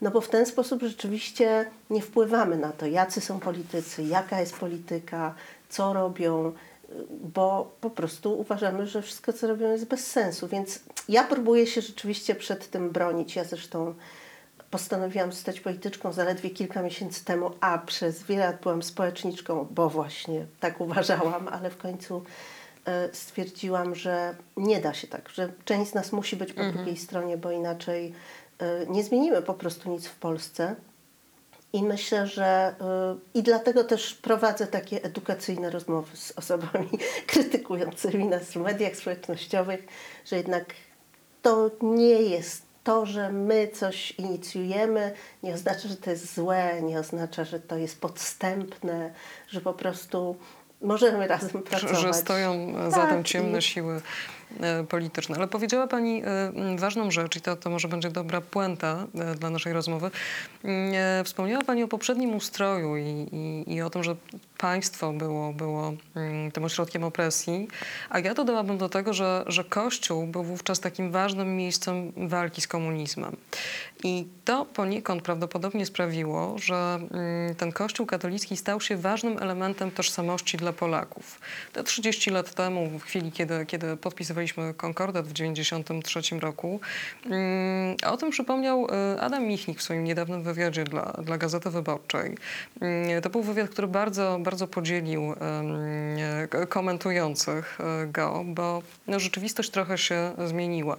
[0.00, 4.56] no bo w ten sposób rzeczywiście nie wpływamy na to, jacy są politycy, jaka jest
[4.56, 5.34] polityka,
[5.68, 6.52] co robią,
[7.10, 10.48] bo po prostu uważamy, że wszystko, co robią, jest bez sensu.
[10.48, 13.36] Więc ja próbuję się rzeczywiście przed tym bronić.
[13.36, 13.94] Ja zresztą
[14.70, 20.46] postanowiłam zostać polityczką zaledwie kilka miesięcy temu, a przez wiele lat byłam społeczniczką, bo właśnie
[20.60, 22.22] tak uważałam, ale w końcu
[22.84, 26.96] e, stwierdziłam, że nie da się tak, że część z nas musi być po drugiej
[26.96, 28.12] stronie, bo inaczej
[28.58, 30.76] e, nie zmienimy po prostu nic w Polsce.
[31.74, 32.74] I myślę, że
[33.34, 36.88] y, i dlatego też prowadzę takie edukacyjne rozmowy z osobami
[37.26, 39.86] krytykującymi nas w mediach społecznościowych,
[40.26, 40.64] że jednak
[41.42, 45.12] to nie jest to, że my coś inicjujemy,
[45.42, 49.12] nie oznacza, że to jest złe, nie oznacza, że to jest podstępne,
[49.48, 50.36] że po prostu
[50.82, 51.98] możemy razem pracować.
[51.98, 54.00] że stoją za Tak, tym ciemne siły
[54.88, 55.36] polityczne.
[55.36, 59.50] Ale powiedziała Pani e, ważną rzecz i to, to może będzie dobra puenta e, dla
[59.50, 60.10] naszej rozmowy.
[60.64, 64.16] Mm, e, Wspomniała Pani o poprzednim ustroju i, i, i o tym, że
[64.58, 67.68] państwo było, było mm, tym ośrodkiem opresji,
[68.10, 72.68] a ja dodałabym do tego, że, że Kościół był wówczas takim ważnym miejscem walki z
[72.68, 73.36] komunizmem.
[74.04, 80.56] I to poniekąd prawdopodobnie sprawiło, że mm, ten Kościół katolicki stał się ważnym elementem tożsamości
[80.56, 81.40] dla Polaków.
[81.72, 83.96] Te 30 lat temu, w chwili, kiedy, kiedy
[84.44, 86.80] podpisywaliśmy konkordat w 1993 roku,
[87.26, 92.36] mm, o tym przypomniał y, Adam Michnik w swoim niedawnym wywiadzie dla, dla Gazety Wyborczej.
[92.80, 95.34] Mm, To był wywiad, który bardzo, bardzo podzielił
[96.68, 100.96] komentujących e, go, bo no, rzeczywistość trochę się zmieniła.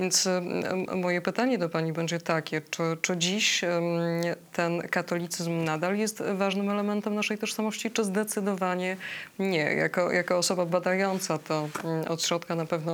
[0.00, 3.64] Więc em, moje pytanie do Pani będzie takie, czy, czy dziś
[4.52, 8.96] ten katolicyzm nadal jest ważnym elementem naszej tożsamości, czy zdecydowanie
[9.38, 9.74] nie?
[9.74, 12.85] Jako, jako osoba badająca to mm, od środka na pewno,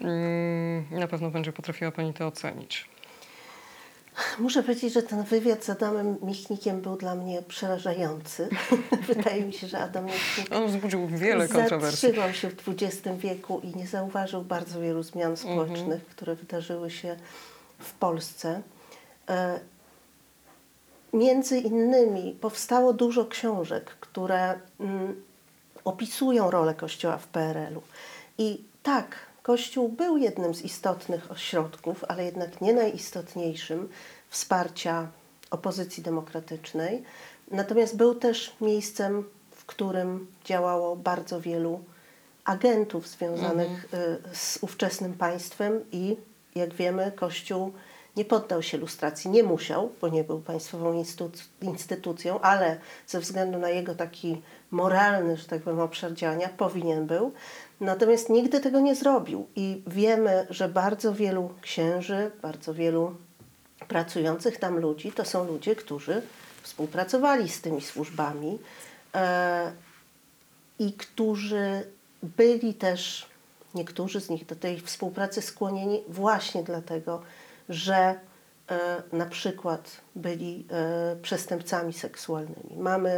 [0.00, 2.88] mm, na pewno będzie potrafiła Pani to ocenić.
[4.38, 8.48] Muszę powiedzieć, że ten wywiad z Adamem Michnikiem był dla mnie przerażający.
[9.14, 12.08] Wydaje mi się, że Adam Michnik On wzbudził wiele kontrowersji.
[12.08, 17.16] zatrzymał się w XX wieku i nie zauważył bardzo wielu zmian społecznych, które wydarzyły się
[17.78, 18.62] w Polsce.
[19.28, 19.60] E,
[21.12, 25.22] Między innymi powstało dużo książek, które mm,
[25.84, 27.82] opisują rolę Kościoła w PRL-u.
[28.38, 33.88] I tak, Kościół był jednym z istotnych ośrodków, ale jednak nie najistotniejszym
[34.28, 35.08] wsparcia
[35.50, 37.02] opozycji demokratycznej.
[37.50, 41.80] Natomiast był też miejscem, w którym działało bardzo wielu
[42.44, 46.16] agentów związanych y, z ówczesnym państwem i
[46.54, 47.72] jak wiemy, Kościół
[48.16, 49.30] nie poddał się lustracji.
[49.30, 55.36] Nie musiał, bo nie był państwową instytuc- instytucją, ale ze względu na jego taki moralny,
[55.36, 57.32] że tak powiem, obszar działania powinien był.
[57.80, 63.14] Natomiast nigdy tego nie zrobił i wiemy, że bardzo wielu księży, bardzo wielu
[63.88, 66.22] pracujących tam ludzi to są ludzie, którzy
[66.62, 68.58] współpracowali z tymi służbami
[69.14, 69.72] e,
[70.78, 71.84] i którzy
[72.22, 73.26] byli też,
[73.74, 77.22] niektórzy z nich do tej współpracy skłonieni właśnie dlatego,
[77.68, 77.94] że
[78.70, 82.76] e, na przykład byli e, przestępcami seksualnymi.
[82.76, 83.10] Mamy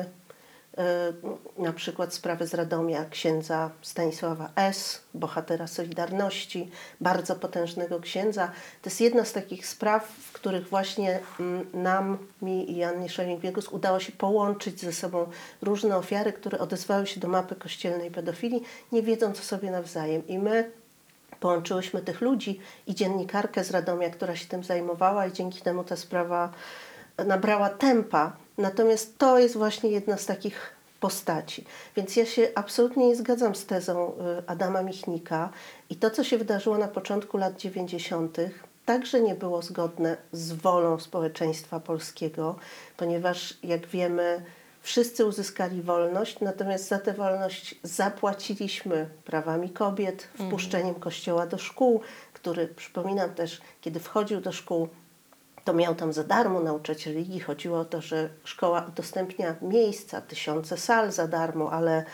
[0.78, 1.12] e,
[1.58, 6.70] na przykład sprawę z Radomia księdza Stanisława S., bohatera Solidarności,
[7.00, 8.46] bardzo potężnego księdza.
[8.82, 13.72] To jest jedna z takich spraw, w których właśnie mm, nam, mi i Annie Szewing-Wiegus
[13.72, 15.26] udało się połączyć ze sobą
[15.62, 20.26] różne ofiary, które odezwały się do mapy kościelnej pedofilii, nie wiedząc o sobie nawzajem.
[20.26, 20.77] I my
[21.40, 25.96] połączyłyśmy tych ludzi i dziennikarkę z Radomia, która się tym zajmowała i dzięki temu ta
[25.96, 26.52] sprawa
[27.26, 28.32] nabrała tempa.
[28.58, 31.64] Natomiast to jest właśnie jedna z takich postaci.
[31.96, 34.12] Więc ja się absolutnie nie zgadzam z tezą y,
[34.46, 35.50] Adama Michnika
[35.90, 38.36] i to, co się wydarzyło na początku lat 90.,
[38.86, 42.56] także nie było zgodne z wolą społeczeństwa polskiego,
[42.96, 44.44] ponieważ jak wiemy,
[44.80, 52.00] wszyscy uzyskali wolność, natomiast za tę wolność zapłaciliśmy prawami kobiet, wpuszczeniem kościoła do szkół,
[52.32, 54.88] który, przypominam też, kiedy wchodził do szkół,
[55.64, 57.40] to miał tam za darmo nauczać religii.
[57.40, 62.04] Chodziło o to, że szkoła udostępnia miejsca, tysiące sal za darmo, ale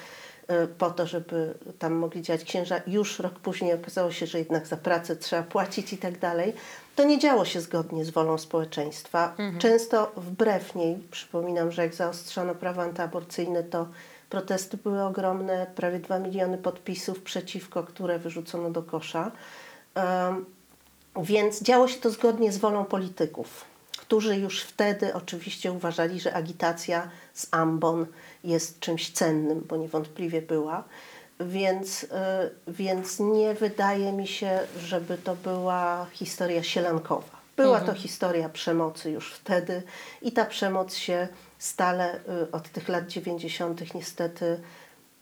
[0.78, 2.80] po to, żeby tam mogli działać księża.
[2.86, 6.53] Już rok później okazało się, że jednak za pracę trzeba płacić i tak dalej.
[6.97, 9.34] To nie działo się zgodnie z wolą społeczeństwa.
[9.59, 10.99] Często wbrew niej.
[11.11, 13.88] Przypominam, że jak zaostrzono prawa antyaborcyjne, to
[14.30, 15.66] protesty były ogromne.
[15.74, 19.32] Prawie 2 miliony podpisów przeciwko, które wyrzucono do kosza.
[19.95, 20.45] Em,
[21.22, 23.64] więc działo się to zgodnie z wolą polityków,
[24.15, 28.07] którzy już wtedy oczywiście uważali, że agitacja z ambon
[28.45, 30.85] jest czymś cennym, bo niewątpliwie była.
[31.41, 32.09] Więc, y,
[32.69, 37.41] więc nie wydaje mi się, żeby to była historia sielankowa.
[37.57, 39.83] Była to historia przemocy już wtedy
[40.23, 43.95] i ta przemoc się stale y, od tych lat 90.
[43.95, 44.61] niestety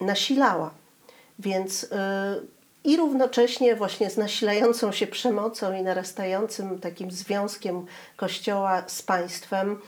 [0.01, 0.71] nasilała.
[1.39, 1.89] Więc y,
[2.85, 9.79] i równocześnie właśnie z nasilającą się przemocą i narastającym takim związkiem Kościoła z państwem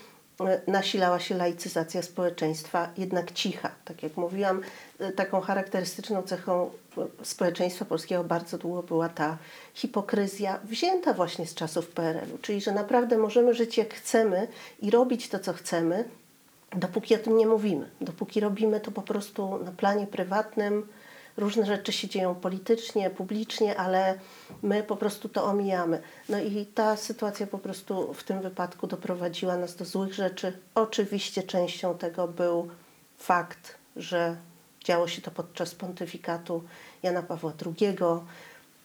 [0.41, 3.71] y, nasilała się laicyzacja społeczeństwa, jednak cicha.
[3.85, 4.61] Tak jak mówiłam,
[5.01, 6.71] y, taką charakterystyczną cechą
[7.23, 9.39] y, społeczeństwa polskiego bardzo długo była ta
[9.75, 14.49] hipokryzja wzięta właśnie z czasów PRL-u, czyli że naprawdę możemy żyć jak chcemy
[14.83, 16.05] i robić to, co chcemy,
[16.77, 17.91] dopóki o tym nie mówimy.
[18.01, 20.89] Dopóki robimy to po prostu na planie prywatnym,
[21.37, 24.19] różne rzeczy się dzieją politycznie, publicznie, ale
[24.63, 26.03] my po prostu to omijamy.
[26.29, 30.59] No i ta sytuacja po prostu w tym wypadku doprowadziła nas do złych rzeczy.
[30.75, 32.69] Oczywiście częścią tego był
[33.19, 34.37] fakt, że
[34.85, 36.63] działo się to podczas pontyfikatu
[37.03, 37.97] Jana Pawła II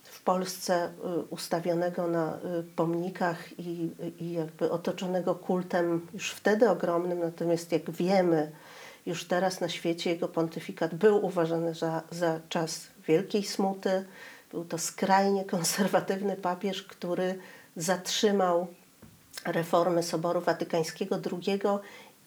[0.04, 3.90] w Polsce y, ustawionego na y, pomnikach i,
[4.20, 8.52] i jakby otoczonego kultem już wtedy ogromnym, natomiast jak wiemy,
[9.06, 14.06] już teraz na świecie jego pontyfikat był uważany za, za czas wielkiej smuty.
[14.52, 17.40] Był to skrajnie konserwatywny papież, który
[17.76, 18.68] zatrzymał
[19.46, 21.60] reformy Soboru Watykańskiego II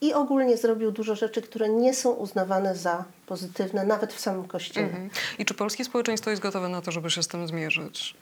[0.01, 4.87] i ogólnie zrobił dużo rzeczy, które nie są uznawane za pozytywne, nawet w samym Kościele.
[4.87, 5.11] Mhm.
[5.39, 8.15] I czy polskie społeczeństwo jest gotowe na to, żeby się z tym zmierzyć?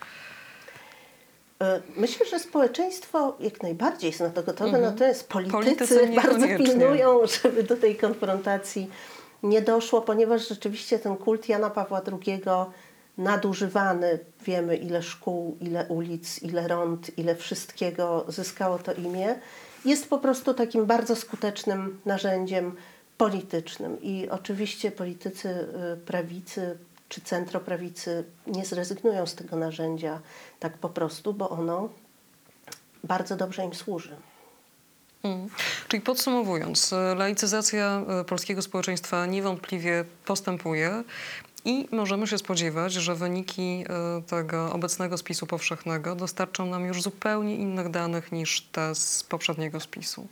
[1.62, 4.84] E, Myślę, że społeczeństwo jak najbardziej jest na to gotowe, Mhm.
[4.84, 8.90] natomiast politycy, Politycy bardzo pilnują, żeby do tej konfrontacji
[9.42, 12.40] nie doszło, ponieważ rzeczywiście ten kult Jana Pawła II
[13.18, 19.34] nadużywany, wiemy ile szkół, ile ulic, ile rond, ile wszystkiego zyskało to imię,
[19.84, 22.76] jest po prostu takim bardzo skutecznym narzędziem
[23.18, 24.02] politycznym.
[24.02, 26.78] I oczywiście politycy y, prawicy
[27.10, 30.20] czy centroprawicy nie zrezygnują z tego narzędzia
[30.60, 31.88] tak po prostu, bo ono
[33.04, 34.16] bardzo dobrze im służy.
[35.22, 35.48] Mhm.
[35.88, 41.04] Czyli podsumowując, laicyzacja e, polskiego społeczeństwa niewątpliwie postępuje
[41.64, 47.56] i możemy się spodziewać, że wyniki e, tego obecnego spisu powszechnego dostarczą nam już zupełnie
[47.56, 50.26] innych danych niż te z poprzedniego spisu.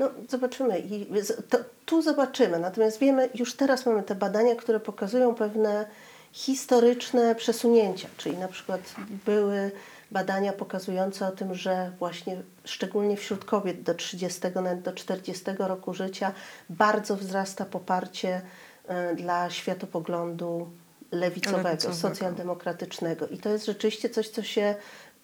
[0.00, 0.78] No, zobaczymy.
[0.78, 1.06] I
[1.48, 2.58] to, tu zobaczymy.
[2.58, 5.86] Natomiast wiemy, już teraz mamy te badania, które pokazują pewne
[6.32, 8.08] historyczne przesunięcia.
[8.16, 8.80] Czyli na przykład
[9.26, 9.70] były
[10.10, 15.94] badania pokazujące o tym, że właśnie szczególnie wśród kobiet do 30, nawet do 40 roku
[15.94, 16.32] życia
[16.70, 18.42] bardzo wzrasta poparcie
[18.86, 20.70] e, dla światopoglądu
[21.12, 22.00] lewicowego, Lewicowego.
[22.00, 23.28] socjaldemokratycznego.
[23.28, 24.74] I to jest rzeczywiście coś, co się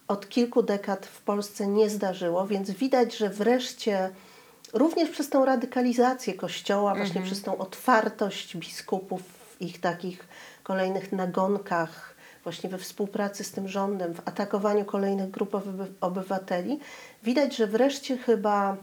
[0.07, 4.09] od kilku dekad w Polsce nie zdarzyło, więc widać, że wreszcie
[4.73, 10.27] również przez tą radykalizację Kościoła, właśnie przez tą otwartość biskupów w ich takich
[10.65, 16.79] kolejnych nagonkach, właśnie we współpracy z tym rządem, w atakowaniu kolejnych grup obyw- obywateli,
[17.23, 18.77] widać, że wreszcie chyba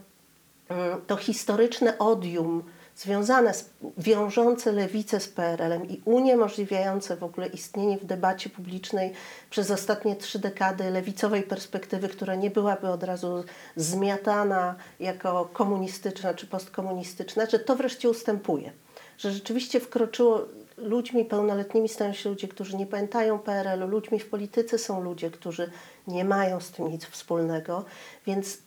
[0.69, 2.63] mm, to historyczne odium
[2.97, 9.13] związane, z, wiążące lewicę z PRL-em i uniemożliwiające w ogóle istnienie w debacie publicznej
[9.51, 13.45] przez ostatnie trzy dekady lewicowej perspektywy, która nie byłaby od razu
[13.77, 18.73] zmiatana jako komunistyczna czy postkomunistyczna, że to wreszcie ustępuje.
[19.19, 20.49] Że rzeczywiście wkroczyło
[20.83, 25.71] ludźmi pełnoletnimi stają się ludzie, którzy nie pamiętają PRL-u, ludźmi w polityce są ludzie, którzy
[26.07, 27.85] nie mają z tym nic wspólnego,
[28.27, 28.61] więc y,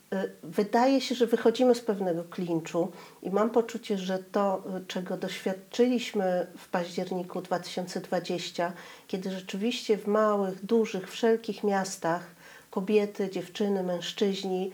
[0.43, 2.91] wydaje się, że wychodzimy z pewnego klinczu
[3.21, 8.73] i mam poczucie, że to, y, czego doświadczyliśmy w październiku 2020,
[9.07, 12.35] kiedy rzeczywiście w małych, dużych, wszelkich miastach
[12.71, 14.71] kobiety, dziewczyny, mężczyźni,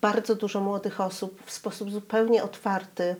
[0.00, 3.16] bardzo dużo młodych osób w sposób zupełnie otwarty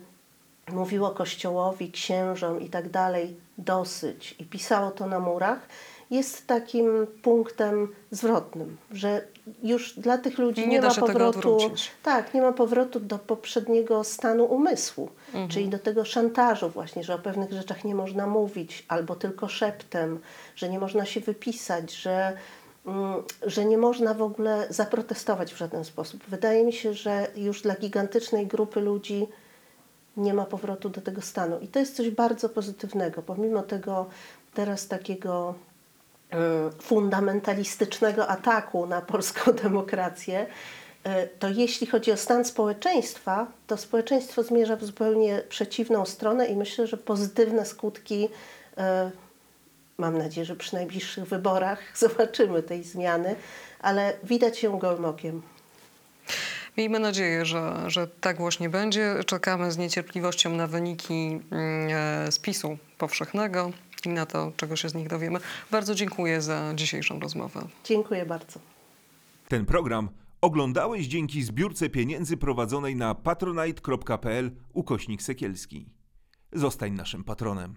[0.73, 5.59] mówiło kościołowi, księżom i tak dalej dosyć i pisało to na murach,
[6.11, 9.27] jest takim punktem zwrotnym, że
[9.63, 11.57] już dla tych ludzi Nie nie, ma powrotu.
[12.03, 15.49] Tak, nie ma powrotu do poprzedniego stanu umysłu, Mhm.
[15.49, 20.19] czyli do tego szantażu właśnie, że o pewnych rzeczach nie można mówić, albo tylko szeptem,
[20.55, 22.37] że nie można się wypisać, że,
[22.85, 26.23] mm, że nie można w ogóle zaprotestować w żaden sposób.
[26.27, 29.27] Wydaje mi się, że już dla gigantycznej grupy ludzi
[30.17, 31.59] nie ma powrotu do tego stanu.
[31.59, 34.05] I to jest coś bardzo pozytywnego, pomimo tego
[34.53, 35.55] teraz takiego
[36.29, 40.45] mm, fundamentalistycznego ataku na polską demokrację,
[41.07, 46.55] y, to jeśli chodzi o stan społeczeństwa, to społeczeństwo zmierza w zupełnie przeciwną stronę i
[46.55, 48.81] myślę, że pozytywne skutki, y,
[49.97, 53.35] mam nadzieję, że przy najbliższych wyborach zobaczymy tej zmiany,
[53.81, 55.41] ale widać ją gołym okiem.
[56.77, 59.15] Miejmy nadzieję, że, że tak właśnie będzie.
[59.25, 63.71] Czekamy z niecierpliwością na wyniki mm, e, spisu powszechnego
[64.05, 65.39] i na to, czego się z nich dowiemy.
[65.71, 67.67] Bardzo dziękuję za dzisiejszą rozmowę.
[67.83, 68.59] Dziękuję bardzo.
[69.47, 70.09] Ten program
[70.41, 75.89] oglądałeś dzięki zbiórce pieniędzy prowadzonej na patronite.pl ukośnik sekielski.
[76.53, 77.75] Zostań naszym patronem.